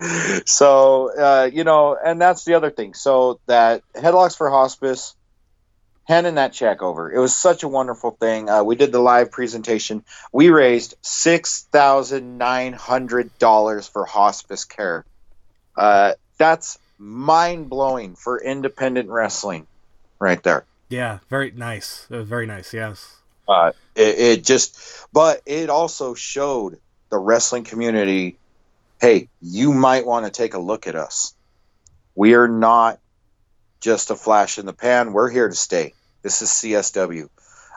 so 0.46 1.16
uh, 1.16 1.50
you 1.52 1.62
know, 1.62 1.96
and 1.96 2.20
that's 2.20 2.44
the 2.44 2.54
other 2.54 2.70
thing. 2.70 2.94
So 2.94 3.40
that 3.46 3.82
headlocks 3.94 4.36
for 4.36 4.50
hospice, 4.50 5.14
handing 6.04 6.34
that 6.34 6.52
check 6.52 6.82
over. 6.82 7.12
It 7.12 7.20
was 7.20 7.34
such 7.34 7.62
a 7.62 7.68
wonderful 7.68 8.10
thing. 8.10 8.50
Uh, 8.50 8.64
we 8.64 8.74
did 8.74 8.90
the 8.90 8.98
live 8.98 9.30
presentation. 9.30 10.02
We 10.32 10.50
raised 10.50 10.96
six 11.02 11.68
thousand 11.70 12.38
nine 12.38 12.72
hundred 12.72 13.30
dollars 13.38 13.86
for 13.86 14.04
hospice 14.04 14.64
care. 14.64 15.04
Uh, 15.76 16.14
that's 16.38 16.76
mind 16.98 17.70
blowing 17.70 18.16
for 18.16 18.42
independent 18.42 19.10
wrestling, 19.10 19.68
right 20.18 20.42
there. 20.42 20.66
Yeah, 20.90 21.20
very 21.28 21.52
nice. 21.52 22.06
Was 22.10 22.26
very 22.28 22.46
nice. 22.46 22.74
Yes. 22.74 23.16
Uh, 23.48 23.72
it, 23.94 24.18
it 24.18 24.44
just, 24.44 25.06
but 25.12 25.40
it 25.46 25.70
also 25.70 26.14
showed 26.14 26.78
the 27.10 27.18
wrestling 27.18 27.64
community, 27.64 28.36
hey, 29.00 29.28
you 29.40 29.72
might 29.72 30.04
want 30.04 30.26
to 30.26 30.32
take 30.32 30.54
a 30.54 30.58
look 30.58 30.86
at 30.86 30.96
us. 30.96 31.34
We 32.14 32.34
are 32.34 32.48
not 32.48 32.98
just 33.80 34.10
a 34.10 34.16
flash 34.16 34.58
in 34.58 34.66
the 34.66 34.72
pan. 34.72 35.12
We're 35.12 35.30
here 35.30 35.48
to 35.48 35.54
stay. 35.54 35.94
This 36.22 36.42
is 36.42 36.50
CSW. 36.50 37.28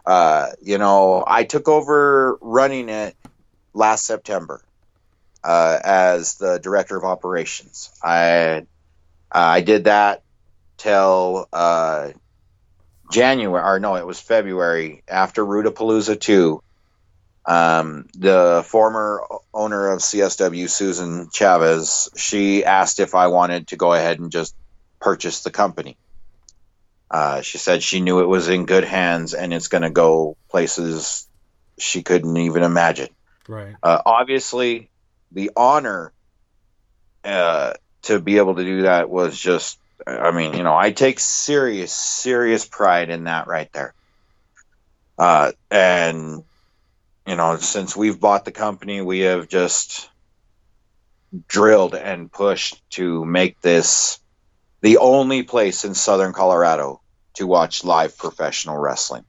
Uh, 0.05 0.47
you 0.61 0.77
know, 0.79 1.23
I 1.25 1.43
took 1.43 1.67
over 1.67 2.37
running 2.41 2.89
it 2.89 3.15
last 3.73 4.05
September 4.05 4.61
uh, 5.43 5.79
as 5.83 6.35
the 6.35 6.57
director 6.59 6.97
of 6.97 7.03
operations. 7.03 7.91
I 8.03 8.65
I 9.31 9.61
did 9.61 9.85
that 9.85 10.23
till 10.77 11.47
uh, 11.53 12.09
January, 13.13 13.63
or 13.63 13.79
no, 13.79 13.95
it 13.95 14.05
was 14.05 14.19
February 14.19 15.03
after 15.07 15.45
Rudapalooza 15.45 16.19
2. 16.19 16.61
Um, 17.45 18.07
the 18.17 18.63
former 18.67 19.23
owner 19.53 19.89
of 19.89 19.99
CSW, 19.99 20.69
Susan 20.69 21.29
Chavez, 21.31 22.09
she 22.15 22.65
asked 22.65 22.99
if 22.99 23.13
I 23.13 23.27
wanted 23.27 23.67
to 23.67 23.75
go 23.75 23.93
ahead 23.93 24.19
and 24.19 24.31
just 24.31 24.55
purchase 24.99 25.43
the 25.43 25.51
company. 25.51 25.95
Uh, 27.11 27.41
she 27.41 27.59
said 27.59 27.83
she 27.83 28.01
knew 28.01 28.21
it 28.21 28.27
was 28.27 28.49
in 28.49 28.65
good 28.65 28.83
hands 28.83 29.35
and 29.35 29.53
it's 29.53 29.67
going 29.67 29.83
to 29.83 29.91
go 29.91 30.35
places 30.49 31.27
she 31.77 32.01
couldn't 32.01 32.35
even 32.35 32.63
imagine. 32.63 33.09
Right. 33.47 33.75
Uh, 33.83 34.01
obviously, 34.03 34.89
the 35.31 35.51
honor 35.55 36.11
uh, 37.23 37.73
to 38.03 38.19
be 38.19 38.37
able 38.37 38.55
to 38.55 38.63
do 38.63 38.81
that 38.83 39.09
was 39.09 39.39
just, 39.39 39.77
I 40.05 40.31
mean, 40.31 40.53
you 40.53 40.63
know, 40.63 40.75
I 40.75 40.91
take 40.91 41.19
serious, 41.19 41.93
serious 41.93 42.65
pride 42.65 43.09
in 43.09 43.25
that 43.25 43.47
right 43.47 43.71
there. 43.73 43.93
Uh, 45.17 45.51
and, 45.69 46.43
you 47.25 47.35
know, 47.35 47.57
since 47.57 47.95
we've 47.95 48.19
bought 48.19 48.45
the 48.45 48.51
company, 48.51 49.01
we 49.01 49.21
have 49.21 49.47
just 49.47 50.09
drilled 51.47 51.95
and 51.95 52.31
pushed 52.31 52.87
to 52.91 53.25
make 53.25 53.61
this 53.61 54.19
the 54.81 54.97
only 54.97 55.43
place 55.43 55.85
in 55.85 55.93
southern 55.93 56.33
Colorado 56.33 57.01
to 57.35 57.47
watch 57.47 57.83
live 57.83 58.17
professional 58.17 58.77
wrestling. 58.77 59.23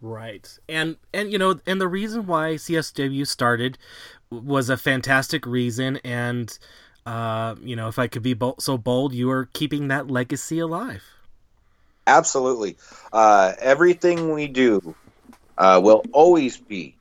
Right. 0.00 0.58
And 0.68 0.96
and 1.12 1.32
you 1.32 1.38
know, 1.38 1.58
and 1.66 1.80
the 1.80 1.88
reason 1.88 2.26
why 2.26 2.54
CSW 2.54 3.26
started 3.26 3.78
was 4.30 4.68
a 4.68 4.76
fantastic 4.76 5.46
reason 5.46 5.96
and 6.04 6.56
uh, 7.08 7.54
you 7.62 7.74
know, 7.74 7.88
if 7.88 7.98
I 7.98 8.06
could 8.06 8.22
be 8.22 8.36
so 8.58 8.76
bold, 8.76 9.14
you 9.14 9.30
are 9.30 9.46
keeping 9.54 9.88
that 9.88 10.10
legacy 10.10 10.58
alive. 10.58 11.02
Absolutely. 12.06 12.76
Uh, 13.10 13.54
everything 13.58 14.32
we 14.32 14.46
do 14.46 14.94
uh, 15.56 15.80
will 15.82 16.04
always 16.12 16.58
be 16.58 16.96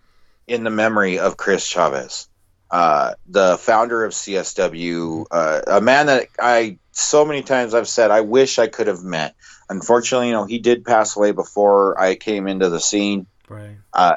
in 0.48 0.64
the 0.64 0.70
memory 0.70 1.20
of 1.20 1.36
Chris 1.36 1.68
Chavez, 1.68 2.30
uh, 2.72 3.16
the 3.28 3.58
founder 3.58 4.06
of 4.06 4.14
CSW, 4.14 5.26
uh, 5.30 5.62
a 5.68 5.82
man 5.82 6.06
that 6.06 6.30
I 6.40 6.78
so 6.94 7.26
many 7.26 7.42
times 7.42 7.74
I've 7.74 7.88
said 7.88 8.10
I 8.10 8.22
wish 8.22 8.60
I 8.60 8.68
could 8.68 8.88
have 8.88 9.04
met. 9.04 9.36
Unfortunately, 9.70 10.28
you 10.28 10.34
know, 10.34 10.46
he 10.46 10.60
did 10.60 10.86
pass 10.86 11.18
away 11.18 11.34
before 11.34 12.00
I 12.00 12.16
came 12.16 12.48
into 12.48 12.70
the 12.70 12.80
scene. 12.80 13.28
Right. 13.50 13.76
Uh, 13.92 14.16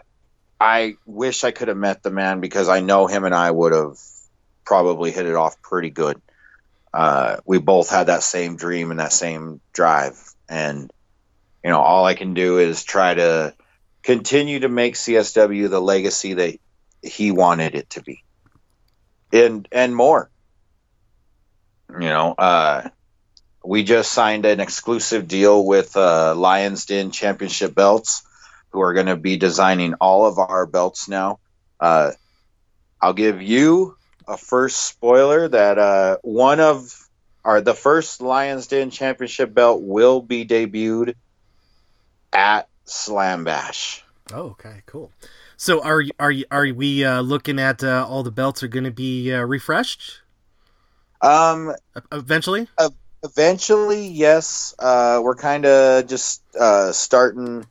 I 0.61 0.95
wish 1.05 1.43
I 1.43 1.51
could 1.51 1.67
have 1.67 1.77
met 1.77 2.05
the 2.05 2.11
man 2.13 2.41
because 2.41 2.69
I 2.69 2.79
know 2.79 3.09
him 3.09 3.25
and 3.25 3.35
I 3.35 3.51
would 3.51 3.73
have 3.73 3.99
probably 4.71 5.11
hit 5.11 5.27
it 5.27 5.35
off 5.35 5.61
pretty 5.63 5.91
good. 5.91 6.23
Uh, 6.95 7.39
we 7.45 7.59
both 7.59 7.91
had 7.91 8.07
that 8.07 8.23
same 8.23 8.55
dream 8.55 8.93
and 8.93 9.01
that 9.01 9.13
same 9.13 9.61
drive, 9.73 10.17
and 10.49 10.93
you 11.65 11.71
know, 11.71 11.81
all 11.81 12.05
I 12.05 12.15
can 12.15 12.35
do 12.35 12.59
is 12.59 12.85
try 12.85 13.15
to 13.15 13.53
continue 14.05 14.61
to 14.61 14.69
make 14.69 14.95
CSW 14.95 15.69
the 15.69 15.81
legacy 15.81 16.35
that 16.35 16.57
he 17.03 17.33
wanted 17.33 17.75
it 17.75 17.91
to 17.91 18.03
be, 18.03 18.23
and 19.33 19.67
and 19.73 19.95
more. 19.95 20.31
You 21.91 22.09
know, 22.09 22.35
uh, 22.39 22.91
we 23.65 23.83
just 23.83 24.13
signed 24.13 24.47
an 24.47 24.61
exclusive 24.61 25.27
deal 25.27 25.67
with 25.67 25.97
uh, 25.97 26.37
Lions 26.37 26.87
Den 26.87 27.11
Championship 27.11 27.75
Belts, 27.75 28.23
who 28.71 28.81
are 28.83 28.95
going 28.95 29.07
to 29.07 29.17
be 29.17 29.37
designing 29.37 29.95
all 29.95 30.27
of 30.27 30.39
our 30.39 30.65
belts 30.65 31.09
now. 31.09 31.41
Uh, 31.81 32.13
I'll 33.03 33.15
give 33.15 33.43
you 33.43 33.97
a 34.31 34.37
first 34.37 34.85
spoiler 34.85 35.49
that 35.49 35.77
uh, 35.77 36.17
one 36.23 36.61
of 36.61 37.09
our 37.45 37.61
the 37.61 37.75
first 37.75 38.21
Lions 38.21 38.69
Den 38.69 38.91
Championship 38.91 39.53
belt 39.53 39.83
will 39.83 40.23
be 40.23 40.47
debuted 40.47 41.15
at 42.33 42.69
Slam 42.85 43.45
Bash. 43.45 44.05
Oh, 44.33 44.51
okay, 44.51 44.83
cool. 44.87 45.11
So 45.57 45.83
are 45.83 46.05
are 46.21 46.33
are 46.51 46.73
we 46.73 47.05
uh, 47.05 47.21
looking 47.23 47.59
at 47.59 47.83
uh, 47.83 48.07
all 48.09 48.23
the 48.23 48.31
belts 48.31 48.63
are 48.63 48.69
going 48.69 48.85
to 48.85 48.93
be 48.93 49.33
uh, 49.35 49.41
refreshed? 49.41 50.21
Um, 51.21 51.75
eventually. 52.13 52.69
eventually, 53.23 54.07
yes. 54.07 54.75
Uh, 54.79 55.21
we're 55.23 55.35
kind 55.35 55.67
of 55.67 56.07
just 56.07 56.43
uh, 56.59 56.93
starting 56.93 57.67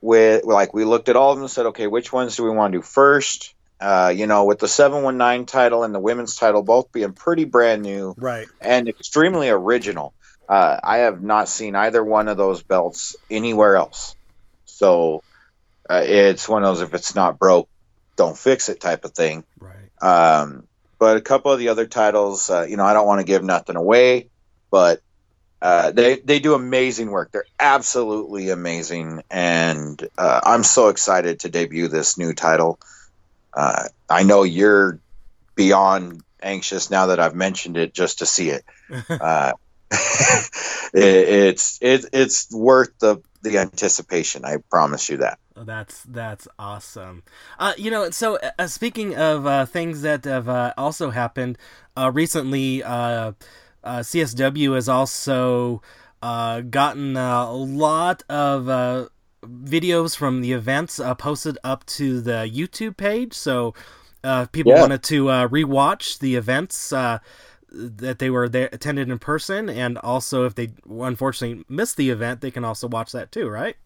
with 0.00 0.44
like 0.44 0.72
we 0.72 0.84
looked 0.84 1.08
at 1.08 1.16
all 1.16 1.32
of 1.32 1.36
them 1.36 1.42
and 1.42 1.50
said, 1.50 1.66
okay, 1.66 1.88
which 1.88 2.12
ones 2.12 2.36
do 2.36 2.44
we 2.44 2.50
want 2.50 2.72
to 2.72 2.78
do 2.78 2.82
first? 2.82 3.55
Uh, 3.80 4.12
you 4.14 4.26
know, 4.26 4.44
with 4.44 4.58
the 4.58 4.68
719 4.68 5.46
title 5.46 5.84
and 5.84 5.94
the 5.94 6.00
women's 6.00 6.36
title 6.36 6.62
both 6.62 6.92
being 6.92 7.12
pretty 7.12 7.44
brand 7.44 7.82
new 7.82 8.14
right. 8.16 8.48
and 8.60 8.88
extremely 8.88 9.50
original. 9.50 10.14
Uh, 10.48 10.78
I 10.82 10.98
have 10.98 11.22
not 11.22 11.48
seen 11.48 11.74
either 11.74 12.02
one 12.02 12.28
of 12.28 12.36
those 12.36 12.62
belts 12.62 13.16
anywhere 13.30 13.76
else. 13.76 14.14
So 14.64 15.22
uh, 15.90 16.02
it's 16.04 16.48
one 16.48 16.62
of 16.62 16.68
those 16.76 16.82
if 16.82 16.94
it's 16.94 17.14
not 17.14 17.38
broke, 17.38 17.68
don't 18.16 18.38
fix 18.38 18.68
it 18.68 18.80
type 18.80 19.04
of 19.04 19.12
thing. 19.12 19.44
Right. 19.58 20.02
Um, 20.02 20.66
but 20.98 21.16
a 21.16 21.20
couple 21.20 21.52
of 21.52 21.58
the 21.58 21.68
other 21.68 21.86
titles, 21.86 22.48
uh, 22.48 22.66
you 22.68 22.76
know, 22.76 22.84
I 22.84 22.94
don't 22.94 23.06
want 23.06 23.20
to 23.20 23.26
give 23.26 23.44
nothing 23.44 23.76
away, 23.76 24.28
but 24.70 25.00
uh, 25.60 25.90
they 25.90 26.18
they 26.18 26.38
do 26.38 26.54
amazing 26.54 27.10
work. 27.10 27.32
They're 27.32 27.46
absolutely 27.58 28.50
amazing, 28.50 29.22
and 29.30 30.06
uh, 30.16 30.40
I'm 30.44 30.62
so 30.62 30.88
excited 30.88 31.40
to 31.40 31.48
debut 31.48 31.88
this 31.88 32.18
new 32.18 32.34
title. 32.34 32.78
Uh, 33.56 33.88
I 34.08 34.22
know 34.22 34.42
you're 34.42 35.00
beyond 35.54 36.22
anxious 36.42 36.90
now 36.90 37.06
that 37.06 37.18
I've 37.18 37.34
mentioned 37.34 37.76
it 37.76 37.94
just 37.94 38.20
to 38.20 38.26
see 38.26 38.50
it. 38.50 38.64
Uh, 39.10 39.52
it 39.90 41.28
it's 41.28 41.78
it, 41.80 42.06
it's 42.12 42.52
worth 42.52 42.90
the 42.98 43.18
the 43.42 43.58
anticipation. 43.58 44.44
I 44.44 44.58
promise 44.70 45.08
you 45.08 45.18
that. 45.18 45.38
Oh, 45.56 45.64
that's 45.64 46.02
that's 46.02 46.46
awesome. 46.58 47.22
Uh, 47.58 47.72
you 47.78 47.90
know, 47.90 48.10
so 48.10 48.38
uh, 48.58 48.66
speaking 48.66 49.16
of 49.16 49.46
uh, 49.46 49.64
things 49.64 50.02
that 50.02 50.24
have 50.24 50.48
uh, 50.48 50.74
also 50.76 51.10
happened 51.10 51.56
uh, 51.96 52.10
recently, 52.12 52.82
uh, 52.82 53.32
CSW 53.84 54.74
has 54.74 54.88
also 54.88 55.80
gotten 56.20 57.16
a 57.16 57.52
lot 57.52 58.22
of 58.28 59.08
videos 59.46 60.16
from 60.16 60.40
the 60.40 60.52
events 60.52 61.00
posted 61.18 61.58
up 61.64 61.84
to 61.86 62.20
the 62.20 62.50
YouTube 62.52 62.96
page. 62.96 63.34
So 63.34 63.74
people 64.52 64.72
yeah. 64.72 64.80
wanted 64.80 65.02
to 65.04 65.24
rewatch 65.24 66.18
the 66.18 66.36
events 66.36 66.92
that 67.70 68.18
they 68.18 68.30
were 68.30 68.48
there 68.48 68.68
attended 68.72 69.10
in 69.10 69.18
person, 69.18 69.68
and 69.68 69.98
also 69.98 70.44
if 70.44 70.54
they 70.54 70.70
unfortunately 70.88 71.64
missed 71.68 71.96
the 71.96 72.10
event, 72.10 72.40
they 72.40 72.50
can 72.50 72.64
also 72.64 72.88
watch 72.88 73.12
that 73.12 73.32
too, 73.32 73.48
right? 73.48 73.76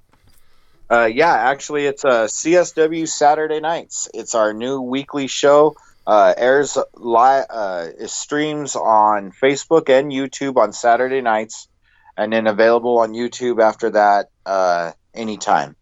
Uh, 0.91 1.05
yeah, 1.07 1.33
actually, 1.33 1.87
it's 1.87 2.05
a 2.05 2.09
uh, 2.09 2.27
CSW 2.27 3.07
Saturday 3.07 3.61
nights. 3.61 4.09
It's 4.13 4.35
our 4.35 4.53
new 4.53 4.81
weekly 4.81 5.29
show. 5.29 5.77
Uh, 6.05 6.35
airs 6.37 6.77
live, 6.95 7.45
uh, 7.49 8.07
streams 8.07 8.75
on 8.75 9.31
Facebook 9.31 9.89
and 9.89 10.11
YouTube 10.11 10.57
on 10.57 10.73
Saturday 10.73 11.21
nights, 11.21 11.69
and 12.17 12.33
then 12.33 12.49
available 12.49 12.99
on 12.99 13.13
YouTube 13.13 13.63
after 13.63 13.91
that 13.91 14.31
uh, 14.45 14.91
anytime. 15.15 15.77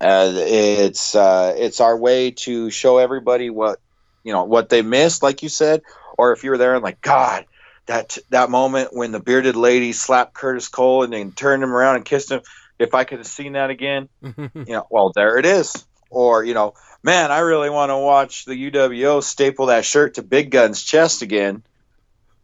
Uh, 0.00 0.32
it's 0.34 1.14
uh, 1.14 1.54
it's 1.56 1.80
our 1.80 1.96
way 1.96 2.30
to 2.30 2.70
show 2.70 2.98
everybody 2.98 3.50
what 3.50 3.80
you 4.22 4.32
know 4.32 4.44
what 4.44 4.68
they 4.68 4.82
missed, 4.82 5.22
like 5.22 5.42
you 5.42 5.48
said, 5.48 5.82
or 6.16 6.32
if 6.32 6.44
you 6.44 6.50
were 6.50 6.58
there 6.58 6.74
and 6.74 6.84
like 6.84 7.00
God, 7.00 7.46
that 7.86 8.16
that 8.30 8.50
moment 8.50 8.90
when 8.92 9.10
the 9.12 9.20
bearded 9.20 9.56
lady 9.56 9.92
slapped 9.92 10.34
Curtis 10.34 10.68
Cole 10.68 11.02
and 11.02 11.12
then 11.12 11.32
turned 11.32 11.62
him 11.62 11.72
around 11.72 11.96
and 11.96 12.04
kissed 12.04 12.30
him 12.30 12.42
if 12.78 12.94
I 12.94 13.04
could 13.04 13.18
have 13.18 13.26
seen 13.26 13.52
that 13.52 13.70
again, 13.70 14.08
you 14.22 14.46
know, 14.54 14.86
well, 14.90 15.12
there 15.14 15.38
it 15.38 15.46
is. 15.46 15.84
Or, 16.10 16.44
you 16.44 16.54
know, 16.54 16.74
man, 17.02 17.30
I 17.30 17.40
really 17.40 17.70
want 17.70 17.90
to 17.90 17.98
watch 17.98 18.44
the 18.44 18.70
UWO 18.70 19.22
staple 19.22 19.66
that 19.66 19.84
shirt 19.84 20.14
to 20.14 20.22
Big 20.22 20.50
Gun's 20.50 20.82
chest 20.82 21.22
again. 21.22 21.62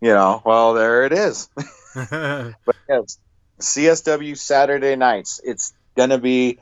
You 0.01 0.11
know, 0.11 0.43
well, 0.45 0.75
there 0.75 1.05
it 1.05 1.13
is. 1.13 1.49
but 1.95 2.77
yes, 2.89 3.19
CSW 3.61 4.37
Saturday 4.37 4.97
nights. 4.97 5.41
It's 5.43 5.73
gonna 5.97 6.19
be 6.19 6.59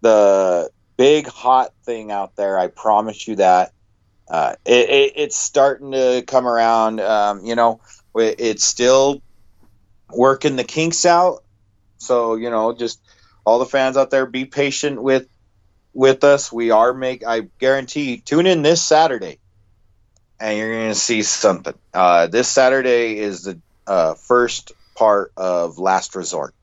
the 0.00 0.70
big 0.96 1.26
hot 1.26 1.72
thing 1.84 2.10
out 2.10 2.36
there. 2.36 2.58
I 2.58 2.68
promise 2.68 3.26
you 3.26 3.36
that. 3.36 3.72
Uh, 4.28 4.54
it, 4.64 4.88
it, 4.88 5.12
it's 5.16 5.36
starting 5.36 5.92
to 5.92 6.22
come 6.26 6.46
around. 6.46 7.00
Um, 7.00 7.44
you 7.44 7.54
know, 7.54 7.80
it's 8.14 8.64
still 8.64 9.22
working 10.10 10.56
the 10.56 10.64
kinks 10.64 11.04
out. 11.04 11.44
So 11.98 12.36
you 12.36 12.50
know, 12.50 12.72
just 12.72 13.00
all 13.44 13.58
the 13.58 13.66
fans 13.66 13.96
out 13.96 14.10
there, 14.10 14.26
be 14.26 14.44
patient 14.44 15.02
with 15.02 15.28
with 15.92 16.24
us. 16.24 16.52
We 16.52 16.70
are 16.70 16.92
make. 16.92 17.24
I 17.26 17.48
guarantee. 17.58 18.18
Tune 18.18 18.46
in 18.46 18.62
this 18.62 18.82
Saturday, 18.82 19.38
and 20.40 20.58
you're 20.58 20.72
going 20.72 20.88
to 20.90 20.94
see 20.94 21.22
something. 21.22 21.74
Uh, 21.92 22.26
this 22.26 22.48
Saturday 22.48 23.18
is 23.18 23.44
the 23.44 23.58
uh, 23.86 24.14
first 24.14 24.72
part 24.94 25.32
of 25.36 25.78
Last 25.78 26.14
Resort. 26.16 26.54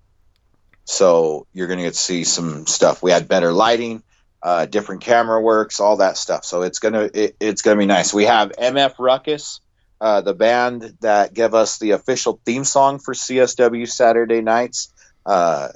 So 0.85 1.47
you're 1.53 1.67
going 1.67 1.79
to 1.79 1.83
get 1.85 1.93
to 1.93 1.99
see 1.99 2.23
some 2.23 2.65
stuff. 2.67 3.01
We 3.03 3.11
had 3.11 3.27
better 3.27 3.53
lighting, 3.53 4.03
uh, 4.43 4.65
different 4.65 5.01
camera 5.01 5.41
works, 5.41 5.79
all 5.79 5.97
that 5.97 6.17
stuff. 6.17 6.45
So 6.45 6.63
it's 6.63 6.79
gonna 6.79 7.09
it, 7.13 7.35
it's 7.39 7.61
gonna 7.61 7.77
be 7.77 7.85
nice. 7.85 8.13
We 8.13 8.25
have 8.25 8.51
MF 8.53 8.95
Ruckus, 8.97 9.61
uh, 9.99 10.21
the 10.21 10.33
band 10.33 10.97
that 11.01 11.33
give 11.33 11.53
us 11.53 11.77
the 11.77 11.91
official 11.91 12.41
theme 12.45 12.63
song 12.63 12.99
for 12.99 13.13
CSW 13.13 13.87
Saturday 13.87 14.41
nights. 14.41 14.91
Uh, 15.25 15.69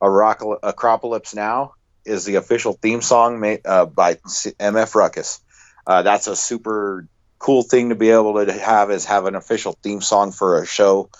Acropolis 0.00 1.34
Now 1.34 1.74
is 2.04 2.24
the 2.24 2.36
official 2.36 2.74
theme 2.74 3.00
song 3.00 3.40
made 3.40 3.62
uh, 3.64 3.86
by 3.86 4.14
MF 4.14 4.94
Ruckus. 4.94 5.40
Uh, 5.86 6.02
that's 6.02 6.26
a 6.26 6.36
super 6.36 7.08
cool 7.38 7.62
thing 7.62 7.88
to 7.88 7.94
be 7.94 8.10
able 8.10 8.44
to 8.44 8.52
have 8.52 8.90
is 8.90 9.06
have 9.06 9.26
an 9.26 9.34
official 9.34 9.76
theme 9.82 10.00
song 10.00 10.30
for 10.30 10.62
a 10.62 10.66
show. 10.66 11.10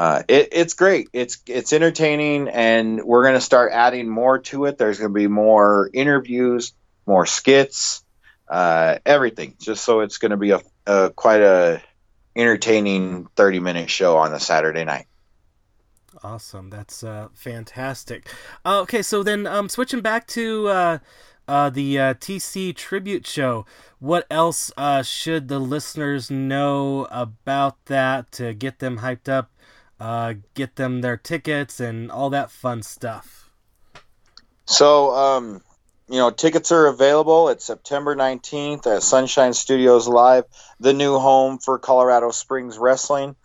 Uh, 0.00 0.22
it, 0.28 0.48
it's 0.52 0.72
great. 0.72 1.10
It's 1.12 1.42
it's 1.46 1.74
entertaining, 1.74 2.48
and 2.48 3.04
we're 3.04 3.22
going 3.22 3.34
to 3.34 3.40
start 3.40 3.70
adding 3.70 4.08
more 4.08 4.38
to 4.38 4.64
it. 4.64 4.78
There's 4.78 4.98
going 4.98 5.10
to 5.10 5.14
be 5.14 5.26
more 5.26 5.90
interviews, 5.92 6.72
more 7.04 7.26
skits, 7.26 8.02
uh, 8.48 8.96
everything. 9.04 9.56
Just 9.60 9.84
so 9.84 10.00
it's 10.00 10.16
going 10.16 10.30
to 10.30 10.38
be 10.38 10.52
a, 10.52 10.62
a 10.86 11.10
quite 11.10 11.42
a 11.42 11.82
entertaining 12.34 13.26
30 13.36 13.60
minute 13.60 13.90
show 13.90 14.16
on 14.16 14.32
a 14.32 14.40
Saturday 14.40 14.86
night. 14.86 15.04
Awesome. 16.22 16.70
That's 16.70 17.04
uh, 17.04 17.28
fantastic. 17.34 18.26
Uh, 18.64 18.80
okay, 18.80 19.02
so 19.02 19.22
then 19.22 19.46
um, 19.46 19.68
switching 19.68 20.00
back 20.00 20.26
to 20.28 20.68
uh, 20.68 20.98
uh, 21.46 21.68
the 21.68 21.98
uh, 21.98 22.14
TC 22.14 22.74
tribute 22.74 23.26
show, 23.26 23.66
what 23.98 24.26
else 24.30 24.72
uh, 24.78 25.02
should 25.02 25.48
the 25.48 25.58
listeners 25.58 26.30
know 26.30 27.06
about 27.10 27.84
that 27.84 28.32
to 28.32 28.54
get 28.54 28.78
them 28.78 29.00
hyped 29.00 29.28
up, 29.28 29.50
uh, 30.00 30.34
get 30.54 30.76
them 30.76 31.02
their 31.02 31.16
tickets, 31.16 31.78
and 31.78 32.10
all 32.10 32.30
that 32.30 32.50
fun 32.50 32.82
stuff? 32.82 33.50
So, 34.64 35.14
um, 35.14 35.62
you 36.08 36.18
know, 36.18 36.30
tickets 36.30 36.72
are 36.72 36.86
available. 36.86 37.48
It's 37.50 37.64
September 37.64 38.16
19th 38.16 38.86
at 38.86 39.02
Sunshine 39.02 39.52
Studios 39.52 40.08
Live, 40.08 40.44
the 40.80 40.92
new 40.92 41.18
home 41.18 41.58
for 41.58 41.78
Colorado 41.78 42.30
Springs 42.30 42.78
Wrestling. 42.78 43.36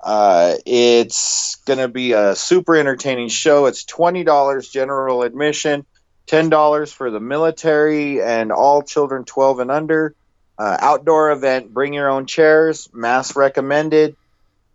Uh, 0.00 0.56
it's 0.66 1.56
going 1.64 1.78
to 1.78 1.88
be 1.88 2.12
a 2.12 2.36
super 2.36 2.76
entertaining 2.76 3.28
show. 3.28 3.66
It's 3.66 3.84
$20 3.84 4.70
general 4.70 5.22
admission, 5.22 5.86
$10 6.26 6.92
for 6.92 7.10
the 7.10 7.20
military 7.20 8.22
and 8.22 8.52
all 8.52 8.82
children 8.82 9.24
12 9.24 9.60
and 9.60 9.70
under. 9.70 10.14
Uh, 10.58 10.76
outdoor 10.78 11.32
event, 11.32 11.72
bring 11.72 11.94
your 11.94 12.08
own 12.08 12.26
chairs, 12.26 12.88
mass 12.92 13.34
recommended. 13.34 14.14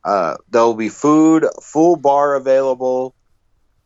Uh, 0.03 0.38
there'll 0.49 0.73
be 0.73 0.89
food, 0.89 1.45
full 1.62 1.95
bar 1.95 2.35
available. 2.35 3.13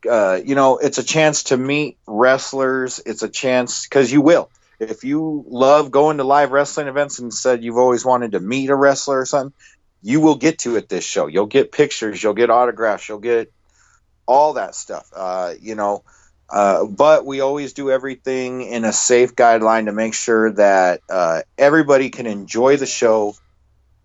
Uh, 0.08 0.40
you 0.44 0.54
know, 0.54 0.78
it's 0.78 0.98
a 0.98 1.04
chance 1.04 1.44
to 1.44 1.56
meet 1.56 1.98
wrestlers. 2.06 3.00
It's 3.04 3.22
a 3.22 3.28
chance 3.28 3.86
because 3.86 4.12
you 4.12 4.20
will. 4.20 4.50
If 4.78 5.04
you 5.04 5.44
love 5.48 5.90
going 5.90 6.18
to 6.18 6.24
live 6.24 6.50
wrestling 6.50 6.88
events 6.88 7.18
and 7.18 7.32
said 7.32 7.64
you've 7.64 7.78
always 7.78 8.04
wanted 8.04 8.32
to 8.32 8.40
meet 8.40 8.70
a 8.70 8.74
wrestler 8.74 9.20
or 9.20 9.26
something, 9.26 9.54
you 10.02 10.20
will 10.20 10.36
get 10.36 10.58
to 10.60 10.76
at 10.76 10.88
this 10.88 11.04
show. 11.04 11.26
You'll 11.26 11.46
get 11.46 11.72
pictures, 11.72 12.22
you'll 12.22 12.34
get 12.34 12.50
autographs, 12.50 13.08
you'll 13.08 13.18
get 13.20 13.50
all 14.26 14.54
that 14.54 14.74
stuff. 14.74 15.10
Uh, 15.14 15.54
you 15.60 15.74
know, 15.74 16.04
uh, 16.50 16.84
but 16.84 17.24
we 17.24 17.40
always 17.40 17.72
do 17.72 17.90
everything 17.90 18.62
in 18.62 18.84
a 18.84 18.92
safe 18.92 19.34
guideline 19.34 19.86
to 19.86 19.92
make 19.92 20.12
sure 20.14 20.52
that 20.52 21.00
uh, 21.08 21.42
everybody 21.56 22.10
can 22.10 22.26
enjoy 22.26 22.76
the 22.76 22.86
show, 22.86 23.34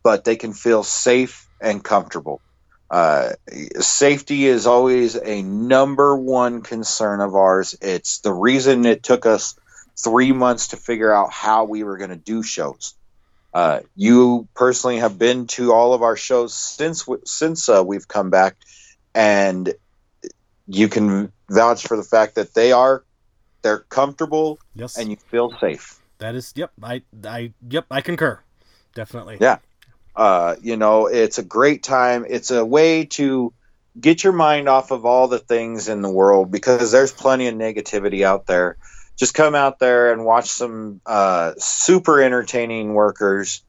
but 0.04 0.24
they 0.24 0.38
can 0.38 0.54
feel 0.54 0.84
safe 0.84 1.49
and 1.62 1.84
comfortable. 1.84 2.42
Uh, 2.90 3.34
safety 3.80 4.46
is 4.46 4.66
always 4.66 5.16
a 5.16 5.44
number 5.44 6.16
one 6.18 6.62
concern 6.62 7.22
of 7.22 7.36
ours. 7.36 7.76
It's 7.82 8.20
the 8.20 8.34
reason 8.34 8.86
it 8.86 9.04
took 9.04 9.26
us 9.26 9.56
three 9.96 10.32
months 10.32 10.70
to 10.70 10.78
figure 10.78 11.14
out 11.14 11.32
how 11.32 11.66
we 11.66 11.84
were 11.84 11.98
going 11.98 12.10
to 12.10 12.16
do 12.16 12.42
shows. 12.42 12.96
Uh, 13.54 13.82
you 13.96 14.48
personally 14.56 14.98
have 14.98 15.18
been 15.18 15.48
to 15.48 15.74
all 15.74 15.94
of 15.94 16.02
our 16.02 16.16
shows 16.16 16.54
since 16.54 17.08
since 17.26 17.68
uh, 17.68 17.84
we've 17.86 18.08
come 18.08 18.30
back, 18.30 18.56
and 19.14 19.74
you 20.68 20.88
can 20.88 21.32
vouch 21.50 21.88
for 21.88 21.98
the 21.98 22.04
fact 22.04 22.36
that 22.36 22.54
they 22.54 22.72
are 22.72 23.04
they're 23.62 23.80
comfortable 23.80 24.60
yes. 24.76 24.98
and 24.98 25.10
you 25.10 25.18
feel 25.18 25.52
safe. 25.60 26.00
That 26.20 26.36
is, 26.36 26.54
yep, 26.56 26.72
I, 26.84 27.02
I, 27.24 27.54
yep, 27.68 27.86
I 27.90 28.02
concur, 28.02 28.40
definitely. 28.94 29.38
Yeah, 29.40 29.60
uh, 30.20 30.56
you 30.62 30.78
know, 30.78 31.08
it's 31.08 31.38
a 31.38 31.44
great 31.44 31.82
time. 31.82 32.26
It's 32.30 32.52
a 32.52 32.64
way 32.64 33.06
to 33.06 33.54
get 34.00 34.24
your 34.24 34.34
mind 34.34 34.70
off 34.70 34.92
of 34.92 35.06
all 35.06 35.28
the 35.28 35.40
things 35.40 35.90
in 35.90 36.02
the 36.02 36.12
world 36.12 36.52
because 36.52 36.92
there's 36.92 37.12
plenty 37.12 37.48
of 37.48 37.56
negativity 37.56 38.24
out 38.24 38.46
there 38.46 38.78
just 39.20 39.34
come 39.34 39.54
out 39.54 39.80
there 39.80 40.14
and 40.14 40.24
watch 40.24 40.50
some 40.50 41.02
uh, 41.06 41.52
super 41.58 42.22
entertaining 42.22 42.94
workers 42.94 43.62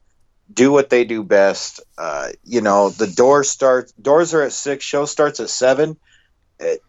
do 0.53 0.71
what 0.71 0.91
they 0.91 1.05
do 1.05 1.25
best. 1.25 1.81
Uh, 1.99 2.29
you 2.45 2.61
know, 2.61 2.91
the 2.91 3.09
doors 3.09 3.51
start 3.51 3.93
doors 4.01 4.33
are 4.33 4.43
at 4.43 4.53
six. 4.53 4.85
Show 4.85 5.07
starts 5.07 5.41
at 5.41 5.51
seven. 5.51 5.97
It, 6.61 6.81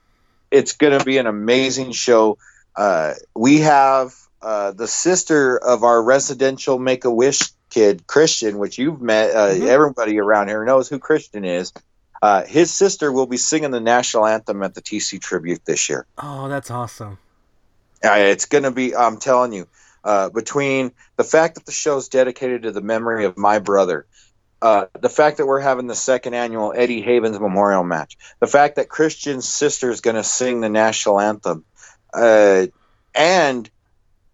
it's 0.51 0.73
going 0.73 0.97
to 0.97 1.03
be 1.03 1.17
an 1.17 1.25
amazing 1.25 1.91
show. 1.91 2.37
Uh, 2.75 3.15
we 3.35 3.61
have 3.61 4.13
uh, 4.43 4.71
the 4.71 4.87
sister 4.87 5.57
of 5.57 5.83
our 5.83 6.01
residential 6.01 6.77
Make 6.77 7.05
a 7.05 7.11
Wish 7.11 7.39
kid, 7.71 8.05
Christian, 8.05 8.59
which 8.59 8.77
you've 8.77 9.01
met. 9.01 9.31
Uh, 9.31 9.47
mm-hmm. 9.49 9.67
Everybody 9.67 10.19
around 10.19 10.49
here 10.49 10.63
knows 10.63 10.87
who 10.87 10.99
Christian 10.99 11.43
is. 11.43 11.73
Uh, 12.21 12.43
his 12.45 12.71
sister 12.71 13.11
will 13.11 13.25
be 13.25 13.37
singing 13.37 13.71
the 13.71 13.79
national 13.79 14.27
anthem 14.27 14.61
at 14.61 14.75
the 14.75 14.81
TC 14.81 15.19
tribute 15.19 15.65
this 15.65 15.89
year. 15.89 16.05
Oh, 16.19 16.47
that's 16.47 16.69
awesome! 16.69 17.17
Uh, 18.03 18.13
it's 18.17 18.45
going 18.45 18.63
to 18.63 18.71
be, 18.71 18.95
I'm 18.95 19.17
telling 19.17 19.53
you, 19.53 19.67
uh, 20.03 20.29
between 20.29 20.91
the 21.17 21.23
fact 21.23 21.55
that 21.55 21.65
the 21.65 21.71
show 21.71 21.97
is 21.97 22.09
dedicated 22.09 22.63
to 22.63 22.71
the 22.71 22.81
memory 22.81 23.25
of 23.25 23.37
my 23.37 23.57
brother, 23.57 24.05
uh, 24.61 24.85
the 24.99 25.09
fact 25.09 25.37
that 25.37 25.47
we're 25.47 25.59
having 25.59 25.87
the 25.87 25.95
second 25.95 26.35
annual 26.35 26.73
Eddie 26.75 27.01
Havens 27.01 27.39
Memorial 27.39 27.83
Match, 27.83 28.17
the 28.39 28.47
fact 28.47 28.75
that 28.75 28.89
Christian's 28.89 29.47
sister 29.47 29.89
is 29.89 30.01
going 30.01 30.15
to 30.15 30.23
sing 30.23 30.61
the 30.61 30.69
national 30.69 31.19
anthem, 31.19 31.65
uh, 32.13 32.67
and 33.15 33.69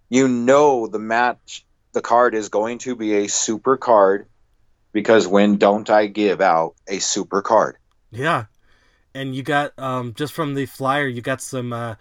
you 0.09 0.27
know 0.27 0.87
the 0.87 0.99
match, 0.99 1.65
the 1.97 2.01
card 2.01 2.35
is 2.35 2.47
going 2.47 2.77
to 2.77 2.95
be 2.95 3.15
a 3.15 3.27
super 3.27 3.75
card 3.75 4.27
because 4.93 5.27
when 5.27 5.57
don't 5.57 5.89
I 5.89 6.05
give 6.05 6.41
out 6.41 6.75
a 6.87 6.99
super 6.99 7.41
card? 7.41 7.77
Yeah, 8.11 8.45
and 9.15 9.35
you 9.35 9.41
got 9.41 9.73
um, 9.79 10.13
just 10.13 10.31
from 10.31 10.53
the 10.53 10.67
flyer, 10.67 11.07
you 11.07 11.23
got 11.23 11.41
some 11.41 11.73
uh, 11.73 11.95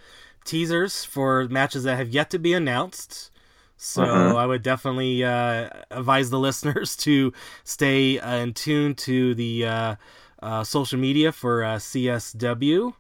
teasers 0.45 1.07
for 1.07 1.49
matches 1.49 1.85
that 1.85 1.97
have 1.97 2.11
yet 2.11 2.29
to 2.29 2.39
be 2.39 2.53
announced. 2.53 3.31
So 3.79 4.03
mm-hmm. 4.05 4.37
I 4.37 4.45
would 4.45 4.63
definitely 4.63 5.25
uh, 5.25 5.71
advise 5.91 6.29
the 6.29 6.39
listeners 6.49 6.95
to 6.97 7.33
stay 7.65 8.19
uh, 8.19 8.37
in 8.37 8.53
tune 8.53 8.95
to 8.97 9.35
the 9.35 9.65
uh, 9.65 9.97
uh 10.43 10.63
social 10.63 10.99
media 10.99 11.33
for 11.33 11.65
uh, 11.65 11.77
CSW 11.77 12.93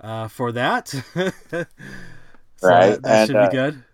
uh, 0.00 0.26
for 0.26 0.50
that. 0.50 0.88
so 1.14 1.24
right, 2.60 3.00
that, 3.00 3.02
that 3.02 3.26
should 3.28 3.50
be 3.50 3.56
good. 3.56 3.84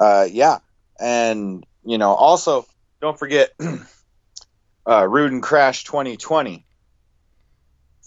Yeah, 0.00 0.58
and 1.00 1.64
you 1.84 1.98
know, 1.98 2.12
also 2.12 2.66
don't 3.00 3.18
forget 3.18 3.50
Rude 4.86 5.32
and 5.32 5.42
Crash 5.42 5.84
2020 5.84 6.64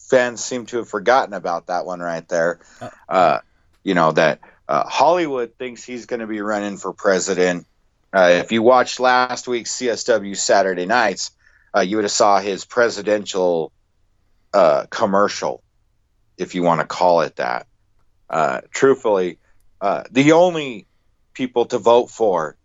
fans 0.10 0.44
seem 0.44 0.66
to 0.68 0.78
have 0.78 0.90
forgotten 0.90 1.34
about 1.34 1.68
that 1.68 1.86
one 1.86 2.00
right 2.00 2.28
there. 2.28 2.60
Uh, 2.82 2.90
uh 3.10 3.40
you 3.84 3.94
know 3.94 4.12
that 4.12 4.42
uh, 4.68 4.88
Hollywood 4.88 5.54
thinks 5.58 5.84
he's 5.84 6.08
going 6.08 6.20
to 6.20 6.28
be 6.28 6.42
running 6.42 6.78
for 6.78 6.92
president. 6.92 7.66
Uh, 8.12 8.32
if 8.44 8.52
you 8.52 8.62
watched 8.62 9.00
last 9.00 9.48
week's 9.48 9.72
CSW 9.78 10.36
Saturday 10.36 10.86
Nights, 10.86 11.32
uh, 11.76 11.82
you 11.82 11.98
would 11.98 12.04
have 12.04 12.12
saw 12.12 12.40
his 12.40 12.66
presidential 12.66 13.72
commercial, 14.90 15.62
if 16.38 16.56
you 16.56 16.64
want 16.64 16.82
to 16.82 16.88
call 16.88 17.22
it 17.22 17.36
that. 17.36 17.68
truthfully, 18.72 19.38
the 19.80 20.32
only 20.32 20.87
people 21.38 21.66
to 21.68 21.78
vote 21.78 22.10
for 22.10 22.58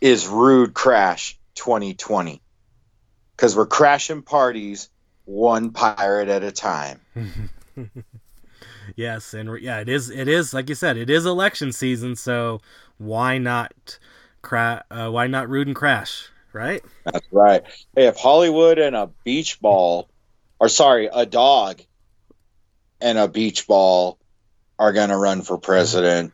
is 0.00 0.26
Rude 0.26 0.72
Crash 0.72 1.38
2020 1.54 2.40
because 3.36 3.54
we're 3.54 3.66
crashing 3.66 4.22
parties 4.22 4.88
one 5.26 5.70
pirate 5.70 6.28
at 6.28 6.42
a 6.42 6.50
time. 6.50 7.00
yes, 8.96 9.34
and 9.34 9.60
yeah, 9.60 9.80
it 9.80 9.90
is. 9.90 10.08
It 10.08 10.28
is 10.28 10.54
like 10.54 10.70
you 10.70 10.74
said. 10.74 10.96
It 10.96 11.10
is 11.10 11.26
election 11.26 11.72
season, 11.72 12.16
so 12.16 12.62
why 12.96 13.36
not? 13.36 13.98
Cra- 14.40 14.84
uh, 14.90 15.10
why 15.10 15.26
not 15.26 15.50
Rude 15.50 15.66
and 15.66 15.76
crash? 15.76 16.30
Right. 16.54 16.82
That's 17.04 17.26
right. 17.30 17.62
Hey, 17.94 18.06
if 18.06 18.16
Hollywood 18.16 18.78
and 18.78 18.96
a 18.96 19.10
beach 19.24 19.60
ball, 19.60 20.08
or 20.58 20.68
sorry, 20.68 21.10
a 21.12 21.26
dog 21.26 21.82
and 23.00 23.18
a 23.18 23.28
beach 23.28 23.68
ball 23.68 24.18
are 24.78 24.94
going 24.94 25.10
to 25.10 25.16
run 25.18 25.42
for 25.42 25.58
president, 25.58 26.32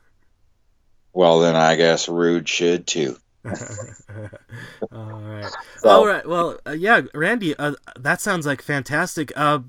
well, 1.17 1.41
then 1.41 1.57
I 1.57 1.77
guess 1.77 2.11
Rude 2.11 2.47
should 2.47 2.87
too. 2.87 3.17
All 3.47 3.53
right. 4.93 5.51
So, 5.79 5.89
All 5.89 6.07
right. 6.07 6.29
Well, 6.29 6.59
uh, 6.67 6.73
yeah, 6.73 7.01
Randy, 7.15 7.57
uh, 7.57 7.73
that 7.99 8.21
sounds 8.21 8.45
like 8.45 8.61
fantastic. 8.61 9.33
Uh, 9.35 9.61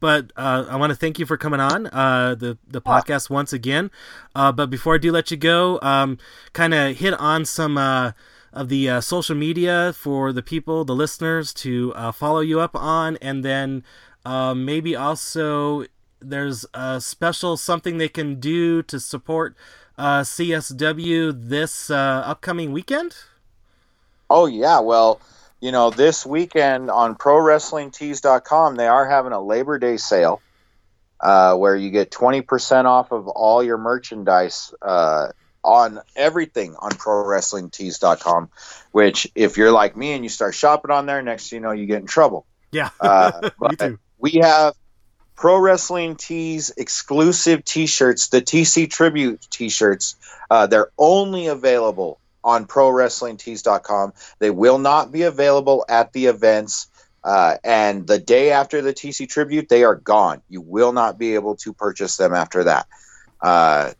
but 0.00 0.32
uh, 0.36 0.64
I 0.68 0.74
want 0.74 0.90
to 0.90 0.96
thank 0.96 1.20
you 1.20 1.26
for 1.26 1.36
coming 1.36 1.60
on 1.60 1.86
uh, 1.86 2.34
the 2.34 2.58
the 2.66 2.82
podcast 2.82 3.30
once 3.30 3.52
again. 3.52 3.92
Uh, 4.34 4.50
but 4.50 4.70
before 4.70 4.96
I 4.96 4.98
do 4.98 5.12
let 5.12 5.30
you 5.30 5.36
go, 5.36 5.78
um, 5.82 6.18
kind 6.52 6.74
of 6.74 6.96
hit 6.96 7.14
on 7.14 7.44
some 7.44 7.78
uh, 7.78 8.10
of 8.52 8.68
the 8.68 8.90
uh, 8.90 9.00
social 9.00 9.36
media 9.36 9.92
for 9.96 10.32
the 10.32 10.42
people, 10.42 10.84
the 10.84 10.96
listeners, 10.96 11.54
to 11.54 11.92
uh, 11.94 12.10
follow 12.10 12.40
you 12.40 12.58
up 12.58 12.74
on, 12.74 13.18
and 13.22 13.44
then 13.44 13.84
maybe 14.26 14.96
also 14.96 15.84
there's 16.20 16.66
a 16.74 17.00
special 17.00 17.56
something 17.56 17.98
they 17.98 18.08
can 18.08 18.40
do 18.40 18.82
to 18.82 18.98
support 18.98 19.56
CSW 20.02 21.48
this 21.48 21.90
upcoming 21.90 22.72
weekend. 22.72 23.16
Oh 24.28 24.46
yeah, 24.46 24.80
well 24.80 25.20
you 25.62 25.70
know, 25.70 25.90
this 25.90 26.26
weekend 26.26 26.90
on 26.90 27.14
ProWrestlingTees.com, 27.14 28.74
they 28.74 28.88
are 28.88 29.08
having 29.08 29.30
a 29.30 29.40
Labor 29.40 29.78
Day 29.78 29.96
sale 29.96 30.42
uh, 31.20 31.56
where 31.56 31.76
you 31.76 31.90
get 31.90 32.10
20% 32.10 32.84
off 32.84 33.12
of 33.12 33.28
all 33.28 33.62
your 33.62 33.78
merchandise 33.78 34.74
uh, 34.82 35.28
on 35.62 36.00
everything 36.16 36.74
on 36.80 36.90
ProWrestlingTees.com. 36.90 38.50
Which, 38.90 39.30
if 39.36 39.56
you're 39.56 39.70
like 39.70 39.96
me 39.96 40.14
and 40.14 40.24
you 40.24 40.28
start 40.28 40.56
shopping 40.56 40.90
on 40.90 41.06
there, 41.06 41.22
next 41.22 41.52
you 41.52 41.60
know, 41.60 41.70
you 41.70 41.86
get 41.86 42.00
in 42.00 42.08
trouble. 42.08 42.44
Yeah, 42.72 42.90
uh, 43.00 43.50
me 43.60 43.76
too. 43.76 44.00
We 44.18 44.32
have 44.42 44.74
Pro 45.36 45.58
Wrestling 45.58 46.16
Tees 46.16 46.70
exclusive 46.76 47.64
T-shirts, 47.64 48.28
the 48.28 48.42
TC 48.42 48.90
Tribute 48.90 49.46
T-shirts. 49.50 50.16
Uh, 50.50 50.66
they're 50.66 50.90
only 50.98 51.46
available 51.46 52.18
on 52.44 52.66
ProWrestlingTees.com. 52.66 54.12
They 54.38 54.50
will 54.50 54.78
not 54.78 55.12
be 55.12 55.22
available 55.22 55.84
at 55.88 56.12
the 56.12 56.26
events. 56.26 56.88
Uh, 57.24 57.56
and 57.62 58.06
the 58.06 58.18
day 58.18 58.50
after 58.50 58.82
the 58.82 58.92
TC 58.92 59.28
Tribute, 59.28 59.68
they 59.68 59.84
are 59.84 59.94
gone. 59.94 60.42
You 60.48 60.60
will 60.60 60.92
not 60.92 61.18
be 61.18 61.34
able 61.34 61.56
to 61.56 61.72
purchase 61.72 62.16
them 62.16 62.34
after 62.34 62.64
that. 62.64 62.86
Uh, 63.40 63.92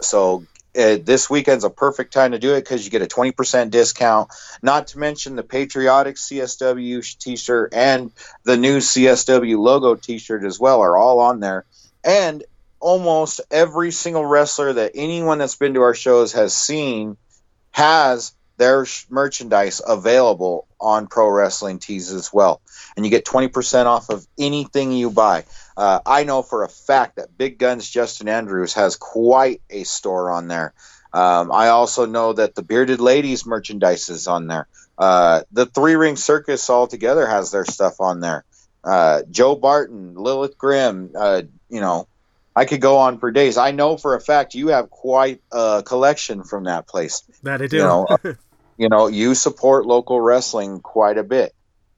so 0.00 0.44
uh, 0.78 0.98
this 1.02 1.28
weekend's 1.28 1.64
a 1.64 1.70
perfect 1.70 2.12
time 2.12 2.32
to 2.32 2.38
do 2.38 2.54
it 2.54 2.60
because 2.60 2.84
you 2.84 2.90
get 2.90 3.02
a 3.02 3.06
20% 3.06 3.70
discount. 3.70 4.30
Not 4.62 4.88
to 4.88 4.98
mention 4.98 5.36
the 5.36 5.42
patriotic 5.42 6.16
CSW 6.16 7.18
t-shirt 7.18 7.74
and 7.74 8.12
the 8.44 8.56
new 8.56 8.78
CSW 8.78 9.58
logo 9.58 9.94
t-shirt 9.94 10.44
as 10.44 10.60
well 10.60 10.80
are 10.80 10.96
all 10.96 11.20
on 11.20 11.40
there. 11.40 11.64
And 12.04 12.44
almost 12.78 13.40
every 13.50 13.90
single 13.90 14.24
wrestler 14.24 14.72
that 14.72 14.92
anyone 14.94 15.38
that's 15.38 15.56
been 15.56 15.74
to 15.74 15.82
our 15.82 15.94
shows 15.94 16.32
has 16.32 16.54
seen– 16.54 17.16
has 17.72 18.32
their 18.56 18.86
merchandise 19.08 19.80
available 19.86 20.66
on 20.80 21.06
Pro 21.06 21.28
Wrestling 21.28 21.78
Tees 21.78 22.12
as 22.12 22.32
well. 22.32 22.60
And 22.96 23.04
you 23.04 23.10
get 23.10 23.24
20% 23.24 23.86
off 23.86 24.10
of 24.10 24.26
anything 24.38 24.92
you 24.92 25.10
buy. 25.10 25.44
Uh, 25.80 25.98
I 26.04 26.24
know 26.24 26.42
for 26.42 26.62
a 26.62 26.68
fact 26.68 27.16
that 27.16 27.38
Big 27.38 27.58
Guns 27.58 27.88
Justin 27.88 28.28
Andrews 28.28 28.74
has 28.74 28.96
quite 28.96 29.62
a 29.70 29.84
store 29.84 30.30
on 30.30 30.46
there. 30.46 30.74
Um, 31.10 31.50
I 31.50 31.68
also 31.68 32.04
know 32.04 32.34
that 32.34 32.54
the 32.54 32.62
Bearded 32.62 33.00
Ladies 33.00 33.46
merchandise 33.46 34.10
is 34.10 34.26
on 34.26 34.46
there. 34.46 34.68
Uh, 34.98 35.44
the 35.52 35.64
Three 35.64 35.94
Ring 35.94 36.16
Circus 36.16 36.68
altogether 36.68 37.26
has 37.26 37.50
their 37.50 37.64
stuff 37.64 37.98
on 37.98 38.20
there. 38.20 38.44
Uh, 38.84 39.22
Joe 39.30 39.54
Barton, 39.54 40.16
Lilith 40.16 40.58
Grimm, 40.58 41.12
uh, 41.16 41.42
you 41.70 41.80
know, 41.80 42.06
I 42.54 42.66
could 42.66 42.82
go 42.82 42.98
on 42.98 43.18
for 43.18 43.30
days. 43.30 43.56
I 43.56 43.70
know 43.70 43.96
for 43.96 44.14
a 44.14 44.20
fact 44.20 44.54
you 44.54 44.68
have 44.68 44.90
quite 44.90 45.40
a 45.50 45.82
collection 45.82 46.44
from 46.44 46.64
that 46.64 46.88
place. 46.88 47.22
That 47.42 47.62
I 47.62 47.68
do. 47.68 47.78
You 47.78 47.82
know, 47.84 48.06
you, 48.76 48.88
know 48.90 49.06
you 49.06 49.34
support 49.34 49.86
local 49.86 50.20
wrestling 50.20 50.80
quite 50.80 51.16
a 51.16 51.24
bit, 51.24 51.54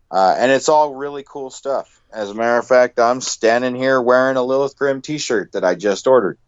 uh, 0.09 0.37
and 0.39 0.53
it's 0.53 0.69
all 0.69 0.95
really 0.95 1.25
cool 1.27 1.51
stuff. 1.51 2.02
As 2.13 2.31
a 2.31 2.35
matter 2.35 2.59
of 2.59 2.67
fact, 2.67 2.99
I'm 2.99 3.21
standing 3.21 3.75
here 3.75 4.01
wearing 4.01 4.37
a 4.37 4.43
Lilith 4.43 4.77
Grim 4.77 5.01
T-shirt 5.01 5.53
that 5.53 5.65
I 5.65 5.75
just 5.75 6.07
ordered. 6.07 6.39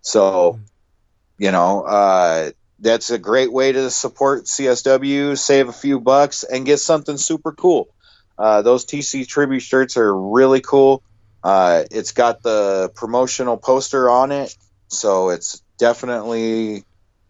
So, 0.00 0.54
mm. 0.54 0.60
you 1.38 1.50
know, 1.50 1.82
uh, 1.82 2.50
that's 2.78 3.10
a 3.10 3.18
great 3.18 3.52
way 3.52 3.72
to 3.72 3.90
support 3.90 4.44
CSW, 4.44 5.36
save 5.36 5.68
a 5.68 5.72
few 5.72 6.00
bucks, 6.00 6.44
and 6.44 6.64
get 6.64 6.78
something 6.78 7.16
super 7.16 7.52
cool. 7.52 7.88
Uh, 8.38 8.62
those 8.62 8.86
TC 8.86 9.26
tribute 9.26 9.60
shirts 9.60 9.96
are 9.96 10.16
really 10.16 10.60
cool. 10.60 11.02
Uh, 11.42 11.84
it's 11.90 12.12
got 12.12 12.42
the 12.42 12.90
promotional 12.94 13.56
poster 13.56 14.08
on 14.08 14.30
it, 14.30 14.54
so 14.88 15.30
it's 15.30 15.62
definitely 15.78 16.84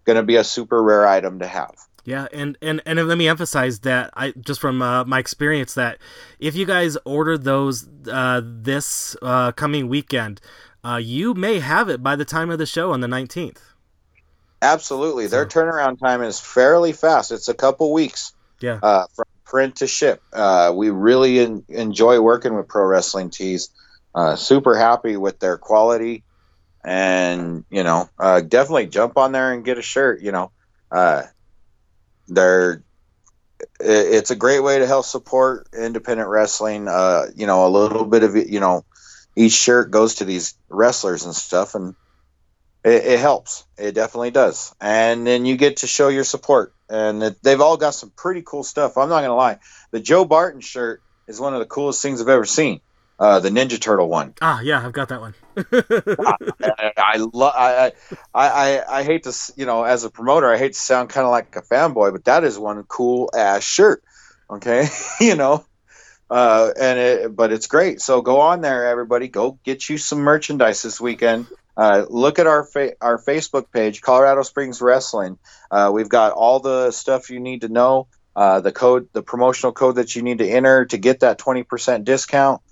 going 0.04 0.16
to 0.16 0.22
be 0.22 0.36
a 0.36 0.44
super 0.44 0.82
rare 0.82 1.06
item 1.06 1.38
to 1.38 1.46
have. 1.46 1.74
Yeah, 2.08 2.26
and, 2.32 2.56
and 2.62 2.80
and 2.86 3.06
let 3.06 3.18
me 3.18 3.28
emphasize 3.28 3.80
that 3.80 4.10
I 4.14 4.30
just 4.30 4.62
from 4.62 4.80
uh, 4.80 5.04
my 5.04 5.18
experience 5.18 5.74
that 5.74 5.98
if 6.38 6.56
you 6.56 6.64
guys 6.64 6.96
order 7.04 7.36
those 7.36 7.86
uh, 8.10 8.40
this 8.42 9.14
uh, 9.20 9.52
coming 9.52 9.88
weekend, 9.88 10.40
uh, 10.82 10.96
you 10.96 11.34
may 11.34 11.58
have 11.58 11.90
it 11.90 12.02
by 12.02 12.16
the 12.16 12.24
time 12.24 12.48
of 12.48 12.58
the 12.58 12.64
show 12.64 12.92
on 12.92 13.02
the 13.02 13.08
nineteenth. 13.08 13.62
Absolutely, 14.62 15.24
so. 15.26 15.32
their 15.32 15.44
turnaround 15.44 16.00
time 16.00 16.22
is 16.22 16.40
fairly 16.40 16.94
fast. 16.94 17.30
It's 17.30 17.50
a 17.50 17.54
couple 17.54 17.92
weeks. 17.92 18.32
Yeah, 18.58 18.80
uh, 18.82 19.04
from 19.14 19.26
print 19.44 19.76
to 19.76 19.86
ship. 19.86 20.22
Uh, 20.32 20.72
we 20.74 20.88
really 20.88 21.40
in, 21.40 21.62
enjoy 21.68 22.20
working 22.20 22.54
with 22.54 22.68
Pro 22.68 22.86
Wrestling 22.86 23.28
Tees 23.28 23.68
uh, 24.14 24.34
super 24.34 24.74
happy 24.74 25.18
with 25.18 25.40
their 25.40 25.58
quality 25.58 26.24
and 26.82 27.66
you 27.70 27.84
know 27.84 28.08
uh, 28.18 28.40
definitely 28.40 28.86
jump 28.86 29.18
on 29.18 29.32
there 29.32 29.52
and 29.52 29.62
get 29.64 29.76
a 29.76 29.82
shirt 29.82 30.22
you 30.22 30.32
know 30.32 30.50
uh, 30.90 31.22
they're 32.28 32.82
it's 33.80 34.30
a 34.30 34.36
great 34.36 34.60
way 34.60 34.78
to 34.78 34.86
help 34.86 35.04
support 35.04 35.68
independent 35.76 36.28
wrestling 36.28 36.86
uh, 36.88 37.26
you 37.34 37.46
know 37.46 37.66
a 37.66 37.70
little 37.70 38.04
bit 38.04 38.22
of 38.22 38.36
you 38.36 38.60
know 38.60 38.84
each 39.36 39.52
shirt 39.52 39.90
goes 39.90 40.16
to 40.16 40.24
these 40.24 40.54
wrestlers 40.68 41.24
and 41.24 41.34
stuff 41.34 41.74
and 41.74 41.94
it, 42.84 43.04
it 43.04 43.18
helps. 43.18 43.64
It 43.76 43.92
definitely 43.92 44.30
does. 44.30 44.74
And 44.80 45.26
then 45.26 45.44
you 45.44 45.56
get 45.56 45.78
to 45.78 45.86
show 45.86 46.08
your 46.08 46.24
support 46.24 46.72
and 46.88 47.22
it, 47.22 47.42
they've 47.42 47.60
all 47.60 47.76
got 47.76 47.94
some 47.94 48.10
pretty 48.10 48.42
cool 48.42 48.62
stuff. 48.62 48.96
I'm 48.96 49.08
not 49.08 49.22
gonna 49.22 49.34
lie. 49.34 49.58
The 49.90 50.00
joe 50.00 50.24
barton 50.24 50.60
shirt 50.60 51.02
is 51.26 51.40
one 51.40 51.54
of 51.54 51.60
the 51.60 51.66
coolest 51.66 52.02
things 52.02 52.20
i've 52.20 52.28
ever 52.28 52.44
seen 52.44 52.80
uh, 53.18 53.40
the 53.40 53.50
Ninja 53.50 53.80
Turtle 53.80 54.08
one. 54.08 54.34
Ah, 54.40 54.60
yeah, 54.60 54.84
I've 54.84 54.92
got 54.92 55.08
that 55.08 55.20
one. 55.20 55.34
I, 55.56 56.92
I, 56.96 57.16
love. 57.16 57.52
I, 57.56 57.92
I, 58.34 58.82
I 58.88 59.02
hate 59.02 59.24
to, 59.24 59.52
you 59.56 59.66
know, 59.66 59.82
as 59.82 60.04
a 60.04 60.10
promoter, 60.10 60.52
I 60.52 60.56
hate 60.56 60.74
to 60.74 60.78
sound 60.78 61.10
kind 61.10 61.24
of 61.24 61.30
like 61.30 61.56
a 61.56 61.62
fanboy, 61.62 62.12
but 62.12 62.24
that 62.26 62.44
is 62.44 62.58
one 62.58 62.82
cool 62.84 63.30
ass 63.34 63.64
shirt. 63.64 64.02
Okay, 64.50 64.88
you 65.20 65.34
know, 65.34 65.64
uh, 66.30 66.70
and 66.80 66.98
it, 66.98 67.36
but 67.36 67.52
it's 67.52 67.66
great. 67.66 68.00
So 68.00 68.22
go 68.22 68.40
on 68.40 68.60
there, 68.60 68.86
everybody. 68.86 69.28
Go 69.28 69.58
get 69.64 69.88
you 69.88 69.98
some 69.98 70.20
merchandise 70.20 70.82
this 70.82 71.00
weekend. 71.00 71.46
Uh, 71.76 72.04
look 72.08 72.38
at 72.38 72.46
our 72.46 72.64
fa- 72.64 72.94
our 73.00 73.18
Facebook 73.18 73.70
page, 73.72 74.00
Colorado 74.00 74.42
Springs 74.42 74.80
Wrestling. 74.80 75.38
Uh, 75.70 75.90
we've 75.92 76.08
got 76.08 76.32
all 76.32 76.60
the 76.60 76.92
stuff 76.92 77.30
you 77.30 77.40
need 77.40 77.62
to 77.62 77.68
know. 77.68 78.06
Uh, 78.34 78.60
the 78.60 78.70
code, 78.70 79.08
the 79.12 79.22
promotional 79.22 79.72
code 79.72 79.96
that 79.96 80.14
you 80.14 80.22
need 80.22 80.38
to 80.38 80.48
enter 80.48 80.86
to 80.86 80.96
get 80.96 81.20
that 81.20 81.38
twenty 81.38 81.64
percent 81.64 82.04
discount 82.04 82.62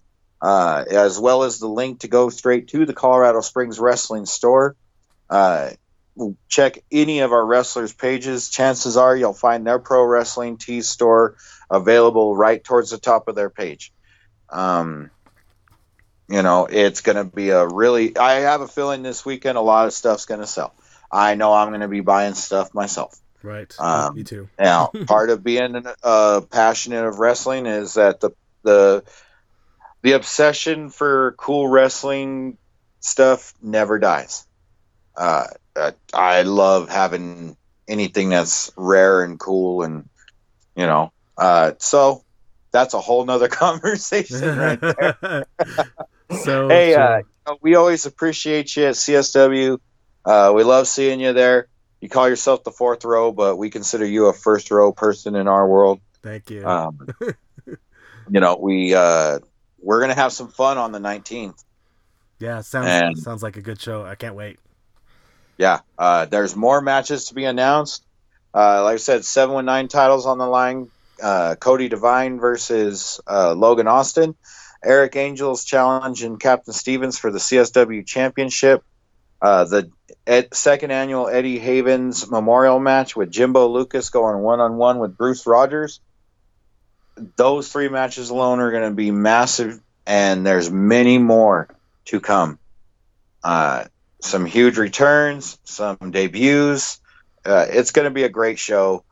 uh, 0.40 0.84
as 0.90 1.18
well 1.18 1.42
as 1.42 1.58
the 1.58 1.68
link 1.68 2.00
to 2.00 2.08
go 2.08 2.30
straight 2.30 2.68
to 2.68 2.86
the 2.86 2.94
Colorado 2.94 3.40
Springs 3.40 3.78
Wrestling 3.78 4.26
store. 4.26 4.76
Uh, 5.28 5.70
check 6.48 6.82
any 6.90 7.20
of 7.20 7.32
our 7.32 7.44
wrestlers' 7.44 7.92
pages. 7.92 8.48
Chances 8.48 8.96
are 8.96 9.16
you'll 9.16 9.32
find 9.32 9.66
their 9.66 9.78
Pro 9.78 10.04
Wrestling 10.04 10.56
Tees 10.56 10.88
store 10.88 11.36
available 11.70 12.36
right 12.36 12.62
towards 12.62 12.90
the 12.90 12.98
top 12.98 13.28
of 13.28 13.34
their 13.34 13.50
page. 13.50 13.92
Um, 14.50 15.10
you 16.28 16.42
know, 16.42 16.66
it's 16.66 17.00
going 17.00 17.16
to 17.16 17.24
be 17.24 17.50
a 17.50 17.66
really. 17.66 18.16
I 18.16 18.40
have 18.40 18.60
a 18.60 18.68
feeling 18.68 19.02
this 19.02 19.24
weekend 19.24 19.58
a 19.58 19.60
lot 19.60 19.86
of 19.86 19.92
stuff's 19.92 20.26
going 20.26 20.40
to 20.40 20.46
sell. 20.46 20.74
I 21.10 21.34
know 21.34 21.52
I'm 21.52 21.68
going 21.68 21.82
to 21.82 21.88
be 21.88 22.00
buying 22.00 22.34
stuff 22.34 22.74
myself. 22.74 23.16
Right. 23.42 23.72
Um, 23.78 24.16
Me 24.16 24.24
too. 24.24 24.48
now, 24.58 24.90
part 25.06 25.30
of 25.30 25.44
being 25.44 25.86
uh, 26.02 26.40
passionate 26.50 27.04
of 27.04 27.20
wrestling 27.20 27.66
is 27.66 27.94
that 27.94 28.20
the 28.20 28.30
the 28.62 29.04
the 30.06 30.12
obsession 30.12 30.88
for 30.88 31.34
cool 31.36 31.66
wrestling 31.66 32.56
stuff 33.00 33.52
never 33.60 33.98
dies. 33.98 34.46
Uh, 35.16 35.48
uh, 35.74 35.90
I 36.14 36.42
love 36.42 36.88
having 36.88 37.56
anything 37.88 38.28
that's 38.28 38.70
rare 38.76 39.24
and 39.24 39.36
cool, 39.36 39.82
and 39.82 40.08
you 40.76 40.86
know, 40.86 41.10
uh, 41.36 41.72
so 41.80 42.22
that's 42.72 42.94
a 42.94 43.00
whole 43.00 43.24
nother 43.24 43.48
conversation 43.64 44.56
right 44.56 44.80
there. 44.80 45.44
So 46.30 46.68
hey, 46.68 46.94
uh, 46.94 47.22
we 47.62 47.76
always 47.76 48.04
appreciate 48.04 48.76
you 48.76 48.86
at 48.86 48.94
CSW. 48.94 49.78
Uh, 50.24 50.52
we 50.54 50.64
love 50.64 50.86
seeing 50.88 51.20
you 51.20 51.32
there. 51.32 51.68
You 52.00 52.08
call 52.08 52.28
yourself 52.28 52.64
the 52.64 52.72
fourth 52.72 53.04
row, 53.04 53.32
but 53.32 53.56
we 53.56 53.70
consider 53.70 54.04
you 54.04 54.26
a 54.26 54.32
first 54.32 54.70
row 54.70 54.92
person 54.92 55.36
in 55.36 55.46
our 55.46 55.66
world. 55.66 56.00
thank 56.22 56.50
you. 56.50 56.66
Um, 56.66 56.98
you 58.28 58.40
know, 58.40 58.58
we 58.60 58.92
uh, 58.92 59.38
we're 59.86 60.00
gonna 60.00 60.14
have 60.14 60.32
some 60.32 60.48
fun 60.48 60.76
on 60.78 60.90
the 60.92 60.98
19th. 60.98 61.62
yeah, 62.40 62.60
sounds 62.60 62.88
and- 62.88 63.18
sounds 63.18 63.42
like 63.42 63.56
a 63.56 63.62
good 63.62 63.80
show. 63.80 64.04
I 64.04 64.16
can't 64.16 64.34
wait. 64.34 64.58
Yeah, 65.58 65.80
uh, 65.96 66.26
there's 66.26 66.54
more 66.54 66.80
matches 66.82 67.26
to 67.26 67.34
be 67.34 67.44
announced. 67.44 68.04
Uh, 68.52 68.82
like 68.84 68.94
I 68.94 68.96
said, 68.96 69.24
719 69.24 69.88
titles 69.88 70.26
on 70.26 70.38
the 70.38 70.46
line. 70.46 70.90
Uh, 71.22 71.54
Cody 71.54 71.88
Devine 71.88 72.38
versus 72.40 73.20
uh, 73.26 73.54
Logan 73.54 73.86
Austin. 73.86 74.34
Eric 74.84 75.16
Angels 75.16 75.64
challenging 75.64 76.36
Captain 76.38 76.74
Stevens 76.74 77.18
for 77.18 77.30
the 77.30 77.38
CSW 77.38 78.06
Championship. 78.06 78.82
Uh, 79.40 79.64
the 79.64 79.90
ed- 80.26 80.54
second 80.54 80.90
annual 80.90 81.28
Eddie 81.28 81.58
Havens 81.58 82.30
Memorial 82.30 82.78
match 82.78 83.16
with 83.16 83.30
Jimbo 83.30 83.68
Lucas 83.68 84.10
going 84.10 84.38
one 84.42 84.60
on 84.60 84.76
one 84.76 84.98
with 84.98 85.16
Bruce 85.16 85.46
Rogers. 85.46 86.00
Those 87.36 87.70
three 87.70 87.88
matches 87.88 88.30
alone 88.30 88.60
are 88.60 88.70
going 88.70 88.90
to 88.90 88.94
be 88.94 89.10
massive, 89.10 89.80
and 90.06 90.44
there's 90.44 90.70
many 90.70 91.18
more 91.18 91.68
to 92.06 92.20
come. 92.20 92.58
Uh, 93.42 93.84
some 94.20 94.44
huge 94.44 94.76
returns, 94.78 95.58
some 95.64 95.96
debuts. 96.10 97.00
Uh, 97.44 97.66
it's 97.68 97.92
going 97.92 98.04
to 98.04 98.10
be 98.10 98.24
a 98.24 98.28
great 98.28 98.58
show, 98.58 99.04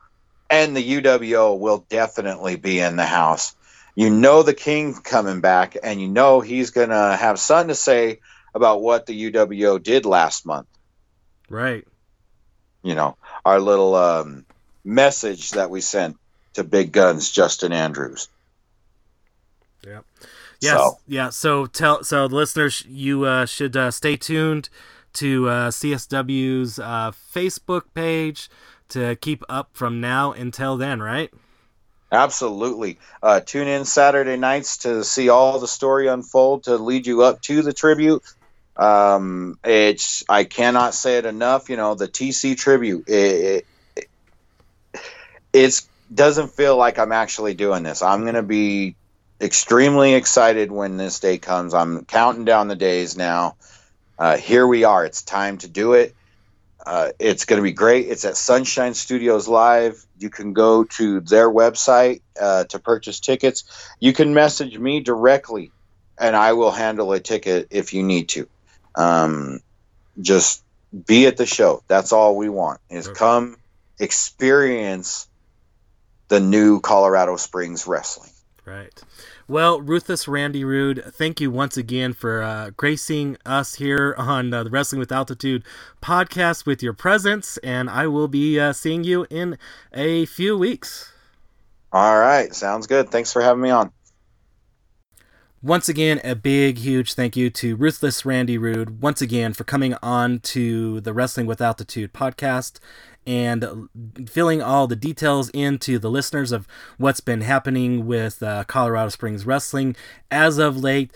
and 0.49 0.75
the 0.75 1.01
UWO 1.01 1.57
will 1.57 1.85
definitely 1.89 2.57
be 2.57 2.79
in 2.79 2.95
the 2.95 3.05
house. 3.05 3.55
You 3.95 4.09
know 4.09 4.43
the 4.43 4.53
King 4.53 4.93
coming 4.93 5.39
back, 5.39 5.77
and 5.81 6.01
you 6.01 6.09
know 6.09 6.41
he's 6.41 6.71
going 6.71 6.89
to 6.89 7.15
have 7.17 7.39
something 7.39 7.69
to 7.69 7.75
say 7.75 8.19
about 8.53 8.81
what 8.81 9.05
the 9.05 9.31
UWO 9.31 9.81
did 9.81 10.05
last 10.05 10.45
month. 10.45 10.67
Right. 11.49 11.87
You 12.83 12.95
know, 12.95 13.17
our 13.45 13.59
little 13.59 13.95
um, 13.95 14.45
message 14.83 15.51
that 15.51 15.69
we 15.69 15.81
sent 15.81 16.17
to 16.55 16.63
Big 16.63 16.91
Guns 16.91 17.29
Justin 17.31 17.71
Andrews. 17.71 18.27
Yes. 20.61 20.77
So- 20.77 20.97
Yeah. 21.07 21.29
So 21.29 21.65
tell 21.67 22.03
so 22.03 22.27
the 22.27 22.35
listeners 22.35 22.83
you 22.87 23.25
uh, 23.25 23.45
should 23.45 23.75
uh, 23.77 23.91
stay 23.91 24.15
tuned 24.15 24.69
to 25.13 25.47
uh, 25.49 25.69
CSW's 25.69 26.79
uh, 26.79 27.11
Facebook 27.33 27.83
page 27.93 28.49
to 28.89 29.15
keep 29.17 29.43
up 29.49 29.69
from 29.73 30.01
now 30.01 30.31
until 30.31 30.77
then. 30.77 31.01
Right. 31.01 31.31
Absolutely. 32.11 32.97
Uh, 33.21 33.41
tune 33.41 33.67
in 33.67 33.83
Saturday 33.85 34.37
nights 34.37 34.77
to 34.77 35.03
see 35.03 35.27
all 35.29 35.59
the 35.59 35.67
story 35.67 36.07
unfold 36.07 36.63
to 36.63 36.77
lead 36.77 37.05
you 37.05 37.23
up 37.23 37.41
to 37.41 37.61
the 37.61 37.73
tribute. 37.73 38.23
Um, 38.77 39.57
it's 39.63 40.23
I 40.29 40.45
cannot 40.45 40.93
say 40.93 41.17
it 41.17 41.25
enough. 41.25 41.69
You 41.69 41.77
know 41.77 41.95
the 41.95 42.07
TC 42.07 42.57
tribute. 42.57 43.07
It, 43.07 43.65
it 43.95 44.09
it's 45.53 45.87
doesn't 46.13 46.51
feel 46.53 46.77
like 46.77 46.99
I'm 46.99 47.11
actually 47.11 47.53
doing 47.53 47.83
this. 47.83 48.01
I'm 48.01 48.25
gonna 48.25 48.43
be 48.43 48.95
extremely 49.41 50.13
excited 50.13 50.71
when 50.71 50.97
this 50.97 51.19
day 51.19 51.37
comes. 51.37 51.73
I'm 51.73 52.05
counting 52.05 52.45
down 52.45 52.67
the 52.67 52.75
days 52.75 53.17
now. 53.17 53.55
Uh, 54.17 54.37
here 54.37 54.65
we 54.65 54.83
are. 54.85 55.05
It's 55.05 55.23
time 55.23 55.57
to 55.59 55.67
do 55.67 55.93
it. 55.93 56.15
Uh, 56.85 57.11
it's 57.19 57.45
going 57.45 57.57
to 57.57 57.63
be 57.63 57.71
great. 57.73 58.07
It's 58.07 58.25
at 58.25 58.37
Sunshine 58.37 58.93
Studios 58.93 59.47
Live. 59.47 60.05
You 60.19 60.29
can 60.29 60.53
go 60.53 60.83
to 60.83 61.19
their 61.19 61.49
website 61.49 62.21
uh, 62.39 62.65
to 62.65 62.79
purchase 62.79 63.19
tickets. 63.19 63.63
You 63.99 64.13
can 64.13 64.33
message 64.33 64.77
me 64.77 64.99
directly, 64.99 65.71
and 66.19 66.35
I 66.35 66.53
will 66.53 66.71
handle 66.71 67.11
a 67.11 67.19
ticket 67.19 67.67
if 67.71 67.93
you 67.93 68.03
need 68.03 68.29
to. 68.29 68.47
Um, 68.93 69.61
just 70.21 70.63
be 71.07 71.25
at 71.25 71.37
the 71.37 71.47
show. 71.47 71.81
That's 71.87 72.13
all 72.13 72.37
we 72.37 72.49
want 72.49 72.79
is 72.89 73.07
Okay. 73.07 73.17
come 73.17 73.57
experience 73.99 75.27
the 76.27 76.39
new 76.39 76.79
Colorado 76.79 77.35
Springs 77.35 77.87
wrestling. 77.87 78.31
Right. 78.65 78.99
Well, 79.47 79.79
Ruthless 79.79 80.27
Randy 80.27 80.63
Rude, 80.63 81.03
thank 81.13 81.39
you 81.39 81.51
once 81.51 81.77
again 81.77 82.13
for 82.13 82.41
uh, 82.41 82.71
gracing 82.75 83.37
us 83.45 83.75
here 83.75 84.15
on 84.17 84.51
uh, 84.51 84.63
the 84.63 84.71
Wrestling 84.71 84.99
with 84.99 85.11
Altitude 85.11 85.63
podcast 86.01 86.65
with 86.65 86.81
your 86.81 86.93
presence, 86.93 87.57
and 87.57 87.91
I 87.91 88.07
will 88.07 88.27
be 88.27 88.59
uh, 88.59 88.73
seeing 88.73 89.03
you 89.03 89.27
in 89.29 89.59
a 89.93 90.25
few 90.25 90.57
weeks. 90.57 91.11
All 91.93 92.17
right, 92.17 92.53
sounds 92.55 92.87
good. 92.87 93.11
Thanks 93.11 93.31
for 93.31 93.41
having 93.43 93.61
me 93.61 93.69
on. 93.69 93.91
Once 95.61 95.89
again, 95.89 96.19
a 96.23 96.35
big, 96.35 96.79
huge 96.79 97.13
thank 97.13 97.35
you 97.35 97.49
to 97.49 97.75
Ruthless 97.75 98.25
Randy 98.25 98.57
Rude 98.57 99.01
once 99.01 99.21
again 99.21 99.53
for 99.53 99.63
coming 99.63 99.95
on 100.01 100.39
to 100.41 101.01
the 101.01 101.13
Wrestling 101.13 101.47
with 101.47 101.61
Altitude 101.61 102.13
podcast 102.13 102.79
and 103.25 103.89
filling 104.27 104.61
all 104.61 104.87
the 104.87 104.95
details 104.95 105.49
into 105.49 105.97
the 105.99 106.09
listeners 106.09 106.51
of 106.51 106.67
what's 106.97 107.19
been 107.19 107.41
happening 107.41 108.05
with 108.05 108.41
uh, 108.43 108.63
Colorado 108.65 109.09
Springs 109.09 109.45
Wrestling 109.45 109.95
as 110.29 110.57
of 110.57 110.77
late 110.77 111.11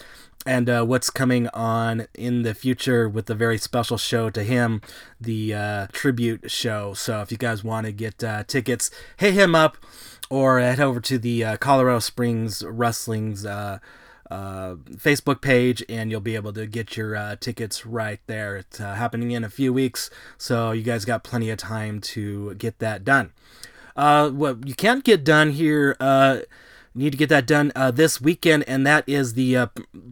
and 0.45 0.69
uh, 0.69 0.83
what's 0.83 1.09
coming 1.09 1.47
on 1.49 2.07
in 2.13 2.43
the 2.43 2.53
future 2.53 3.09
with 3.09 3.25
the 3.25 3.35
very 3.35 3.57
special 3.57 3.97
show 3.97 4.29
to 4.29 4.43
him, 4.43 4.81
the 5.19 5.53
uh, 5.53 5.87
tribute 5.91 6.49
show. 6.49 6.93
So 6.93 7.21
if 7.21 7.31
you 7.31 7.37
guys 7.37 7.63
want 7.63 7.85
to 7.85 7.91
get 7.91 8.23
uh, 8.23 8.43
tickets, 8.45 8.89
hit 9.17 9.33
him 9.33 9.53
up 9.53 9.77
or 10.29 10.59
head 10.59 10.79
over 10.79 10.99
to 11.01 11.17
the 11.17 11.43
uh, 11.43 11.57
Colorado 11.57 11.99
Springs 11.99 12.63
Wrestling's 12.63 13.45
uh, 14.29 14.75
Facebook 14.91 15.41
page, 15.41 15.83
and 15.89 16.11
you'll 16.11 16.21
be 16.21 16.35
able 16.35 16.53
to 16.53 16.65
get 16.65 16.95
your 16.95 17.15
uh, 17.15 17.35
tickets 17.35 17.85
right 17.85 18.19
there. 18.27 18.57
It's 18.57 18.79
uh, 18.79 18.93
happening 18.93 19.31
in 19.31 19.43
a 19.43 19.49
few 19.49 19.73
weeks, 19.73 20.09
so 20.37 20.71
you 20.71 20.83
guys 20.83 21.05
got 21.05 21.23
plenty 21.23 21.49
of 21.49 21.57
time 21.57 21.99
to 22.01 22.53
get 22.55 22.79
that 22.79 23.03
done. 23.03 23.33
Uh, 23.95 24.29
what 24.29 24.67
you 24.67 24.75
can't 24.75 25.03
get 25.03 25.23
done 25.23 25.51
here, 25.51 25.97
uh, 25.99 26.39
need 26.93 27.11
to 27.11 27.17
get 27.17 27.29
that 27.29 27.47
done 27.47 27.71
uh, 27.75 27.91
this 27.91 28.21
weekend, 28.21 28.63
and 28.67 28.85
that 28.85 29.03
is 29.07 29.33
the 29.33 29.69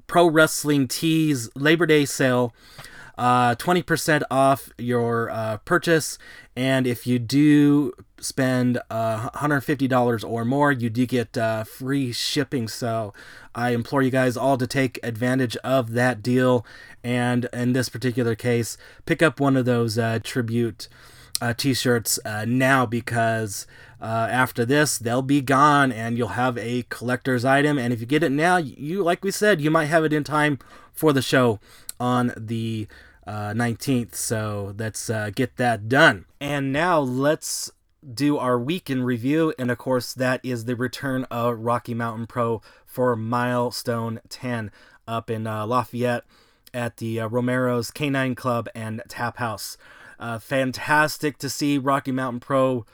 Pro 0.08 0.28
Wrestling 0.28 0.88
Tees 0.88 1.50
Labor 1.56 1.86
Day 1.86 2.06
sale. 2.06 2.54
Uh, 3.18 3.56
20% 3.56 4.22
off 4.30 4.70
your 4.78 5.60
purchase, 5.66 6.20
and 6.56 6.86
if 6.86 7.08
you 7.08 7.18
do 7.18 7.94
spend 8.20 8.80
uh, 8.90 9.30
$150 9.30 10.30
or 10.30 10.46
more, 10.46 10.72
you 10.72 10.90
do 10.90 11.06
get 11.06 11.38
uh, 11.38 11.64
free 11.64 12.12
shipping. 12.12 12.68
So 12.68 13.14
I 13.54 13.72
implore 13.72 14.02
you 14.02 14.12
guys 14.12 14.38
all 14.38 14.58
to 14.58 14.68
take 14.68 15.00
advantage 15.04 15.56
of 15.58 15.94
that 15.94 16.22
deal, 16.22 16.66
and 17.04 17.48
in 17.54 17.74
this 17.74 17.90
particular 17.90 18.36
case, 18.36 18.78
pick 19.06 19.22
up 19.22 19.40
one 19.40 19.56
of 19.56 19.66
those 19.66 19.98
uh, 19.98 20.20
tribute 20.24 20.88
uh, 21.42 21.54
t-shirts 21.54 22.20
uh, 22.26 22.46
now 22.48 22.86
because 22.86 23.68
uh, 24.02 24.28
after 24.30 24.66
this 24.66 24.98
they'll 24.98 25.22
be 25.22 25.42
gone 25.42 25.92
and 25.92 26.18
you'll 26.18 26.30
have 26.30 26.58
a 26.58 26.84
collector's 26.90 27.46
item. 27.46 27.78
And 27.78 27.94
if 27.94 28.00
you 28.00 28.06
get 28.06 28.24
it 28.24 28.32
now 28.32 28.58
you 28.58 29.04
like 29.04 29.24
we 29.24 29.32
said 29.32 29.62
you 29.62 29.72
might 29.72 29.86
have 29.86 30.04
it 30.04 30.14
in 30.14 30.24
time 30.24 30.60
for 30.94 31.14
the 31.14 31.22
show 31.22 31.60
on 32.00 32.34
the 32.36 32.88
uh, 33.26 33.52
19th 33.52 34.16
so 34.16 34.74
let's 34.78 35.10
uh, 35.10 35.32
get 35.34 35.58
that 35.58 35.90
done. 35.90 36.26
And 36.40 36.72
now 36.72 37.00
let's 37.00 37.72
do 38.14 38.38
our 38.38 38.60
week 38.60 38.90
in 38.90 39.04
review 39.04 39.54
and 39.58 39.72
of 39.72 39.78
course 39.78 40.14
that 40.14 40.40
is 40.44 40.66
the 40.66 40.76
return 40.76 41.26
of 41.26 41.60
rocky 41.60 41.94
mountain 41.94 42.28
pro 42.28 42.62
for 42.86 43.16
milestone 43.16 44.20
10 44.30 44.72
up 45.08 45.30
in 45.30 45.48
uh, 45.48 45.66
lafayette 45.66 46.24
at 46.74 46.98
the 46.98 47.20
uh, 47.20 47.28
romero's 47.28 47.92
canine 47.92 48.36
club 48.36 48.70
and 48.76 49.02
tap 49.08 49.38
house 49.38 49.78
uh, 50.20 50.40
fantastic 50.40 51.38
to 51.38 51.50
see 51.50 51.78
Rocky 51.78 52.12
Mountain 52.12 52.40
Pro 52.40 52.86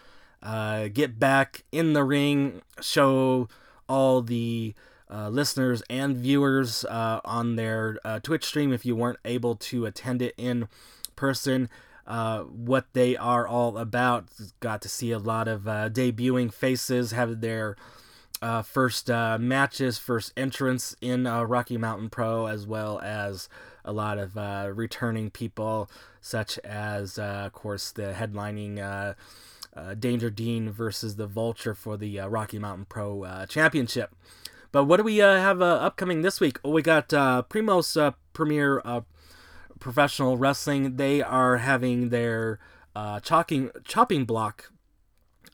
uh, 0.41 0.89
get 0.89 1.19
back 1.19 1.63
in 1.71 1.93
the 1.93 2.03
ring, 2.03 2.61
show 2.81 3.47
all 3.87 4.21
the 4.21 4.73
uh, 5.09 5.29
listeners 5.29 5.81
and 5.89 6.17
viewers 6.17 6.83
uh, 6.85 7.21
on 7.23 7.55
their 7.55 7.97
Twitch 8.23 8.45
stream 8.45 8.73
if 8.73 8.85
you 8.85 8.95
weren't 8.95 9.19
able 9.23 9.55
to 9.55 9.85
attend 9.85 10.21
it 10.21 10.33
in 10.37 10.67
person. 11.15 11.69
Uh, 12.05 12.41
what 12.41 12.85
they 12.91 13.15
are 13.15 13.47
all 13.47 13.77
about. 13.77 14.25
Got 14.59 14.81
to 14.81 14.89
see 14.89 15.11
a 15.11 15.19
lot 15.19 15.47
of 15.47 15.67
uh, 15.67 15.89
debuting 15.89 16.53
faces 16.53 17.11
have 17.11 17.39
their 17.39 17.77
uh, 18.41 18.61
first 18.61 19.09
uh, 19.09 19.37
matches, 19.39 19.97
first 19.97 20.33
entrance 20.35 20.97
in 20.99 21.25
uh, 21.25 21.43
Rocky 21.43 21.77
Mountain 21.77 22.09
Pro, 22.09 22.47
as 22.47 22.67
well 22.67 22.99
as 22.99 23.47
a 23.85 23.93
lot 23.93 24.17
of 24.17 24.37
uh, 24.37 24.69
returning 24.73 25.29
people, 25.29 25.89
such 26.19 26.59
as, 26.59 27.17
of 27.17 27.53
course, 27.53 27.91
the 27.91 28.13
headlining 28.13 29.15
Danger 29.97 30.29
Dean 30.29 30.71
versus 30.71 31.15
the 31.15 31.25
Vulture 31.25 31.73
for 31.73 31.95
the 31.95 32.19
Rocky 32.19 32.59
Mountain 32.59 32.87
Pro 32.89 33.45
Championship. 33.47 34.13
But 34.73 34.85
what 34.85 34.97
do 34.97 35.03
we 35.03 35.17
have 35.17 35.61
upcoming 35.61 36.21
this 36.21 36.41
week? 36.41 36.59
Oh, 36.65 36.71
we 36.71 36.81
got 36.81 37.07
Primos 37.09 38.13
Premier 38.33 38.81
uh, 38.83 39.01
Professional 39.83 40.37
Wrestling. 40.37 40.95
They 40.95 41.21
are 41.21 41.57
having 41.57 42.09
their 42.09 42.59
uh, 42.95 43.19
chopping 43.19 43.69
chopping 43.83 44.25
block 44.25 44.71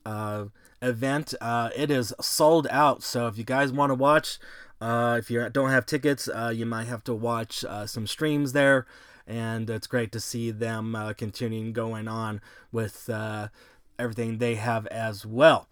uh, 0.06 0.46
event. 0.82 1.34
Uh, 1.42 1.70
it 1.76 1.90
is 1.92 2.14
sold 2.22 2.68
out. 2.70 3.04
So 3.04 3.28
if 3.28 3.38
you 3.38 3.44
guys 3.44 3.72
want 3.72 3.90
to 3.90 3.96
watch, 3.96 4.40
Uh, 4.82 5.18
if 5.20 5.30
you 5.30 5.50
don't 5.50 5.72
have 5.72 5.86
tickets, 5.86 6.30
uh, 6.30 6.54
you 6.56 6.66
might 6.66 6.88
have 6.88 7.04
to 7.04 7.14
watch 7.14 7.66
uh, 7.66 7.86
some 7.86 8.08
streams 8.08 8.54
there, 8.54 8.86
and 9.28 9.70
it's 9.70 9.88
great 9.88 10.10
to 10.10 10.20
see 10.22 10.54
them 10.54 10.96
uh, 10.96 11.12
continuing 11.12 11.74
going 11.74 12.08
on 12.08 12.40
with 12.72 13.10
uh, 13.10 13.50
everything 13.98 14.38
they 14.38 14.56
have 14.56 14.88
as 14.88 15.26
well. 15.26 15.68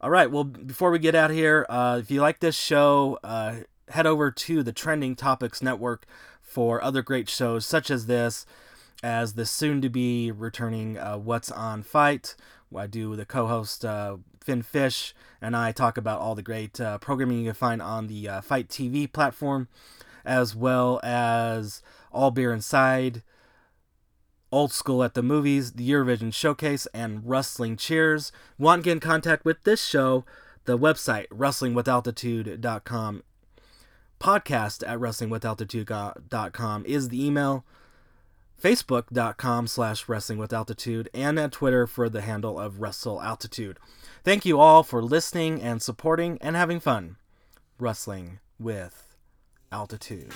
All 0.00 0.10
right, 0.10 0.28
well, 0.28 0.42
before 0.42 0.90
we 0.90 0.98
get 0.98 1.14
out 1.14 1.30
here, 1.30 1.66
uh, 1.68 2.00
if 2.02 2.10
you 2.10 2.20
like 2.20 2.40
this 2.40 2.56
show, 2.56 3.18
uh, 3.22 3.62
head 3.90 4.06
over 4.06 4.32
to 4.32 4.64
the 4.64 4.72
Trending 4.72 5.14
Topics 5.14 5.62
Network 5.62 6.04
for 6.58 6.82
other 6.82 7.02
great 7.02 7.28
shows 7.28 7.64
such 7.64 7.88
as 7.88 8.06
this, 8.06 8.44
as 9.00 9.34
the 9.34 9.46
soon 9.46 9.80
to 9.80 9.88
be 9.88 10.32
returning 10.32 10.96
What's 10.96 11.52
on 11.52 11.84
FITE. 11.84 12.34
I 12.76 12.88
do 12.88 13.14
the 13.14 13.24
co 13.24 13.46
host 13.46 13.84
Finn 14.42 14.62
Fish 14.62 15.14
and 15.40 15.54
I 15.54 15.70
talk 15.70 15.96
about 15.96 16.18
all 16.18 16.34
the 16.34 16.42
great 16.42 16.80
uh, 16.80 16.98
programming 16.98 17.38
you 17.38 17.44
can 17.44 17.54
find 17.54 17.80
on 17.80 18.08
the 18.08 18.28
uh, 18.28 18.40
FITE 18.40 18.68
TV 18.68 19.12
platform, 19.12 19.68
as 20.24 20.56
well 20.56 20.98
as 21.04 21.80
All 22.10 22.32
Beer 22.32 22.52
Inside, 22.52 23.22
Old 24.50 24.72
School 24.72 25.04
at 25.04 25.14
the 25.14 25.22
Movies, 25.22 25.74
the 25.74 25.88
Eurovision 25.88 26.34
Showcase, 26.34 26.86
and 26.92 27.24
Rustling 27.24 27.76
Cheers. 27.76 28.32
Want 28.58 28.82
to 28.82 28.84
get 28.86 28.92
in 28.94 29.00
contact 29.00 29.44
with 29.44 29.62
this 29.62 29.84
show? 29.84 30.24
The 30.64 30.76
website, 30.76 31.28
wrestlingwithaltitude.com 31.28 33.22
podcast 34.18 34.86
at 34.86 34.98
wrestlingwithaltitude.com 34.98 36.84
is 36.86 37.08
the 37.08 37.24
email 37.24 37.64
facebook.com 38.60 39.66
slash 39.66 40.06
wrestlingwithaltitude 40.06 41.06
and 41.14 41.38
at 41.38 41.52
twitter 41.52 41.86
for 41.86 42.08
the 42.08 42.22
handle 42.22 42.58
of 42.58 42.74
wrestlealtitude 42.74 43.76
thank 44.24 44.44
you 44.44 44.58
all 44.58 44.82
for 44.82 45.02
listening 45.02 45.62
and 45.62 45.80
supporting 45.80 46.38
and 46.40 46.56
having 46.56 46.80
fun 46.80 47.16
wrestling 47.78 48.40
with 48.58 49.14
altitude 49.70 50.34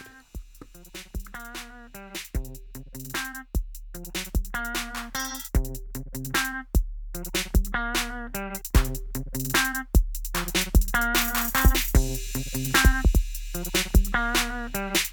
Thank 12.54 13.06
you. 13.06 13.21
Música 14.22 15.11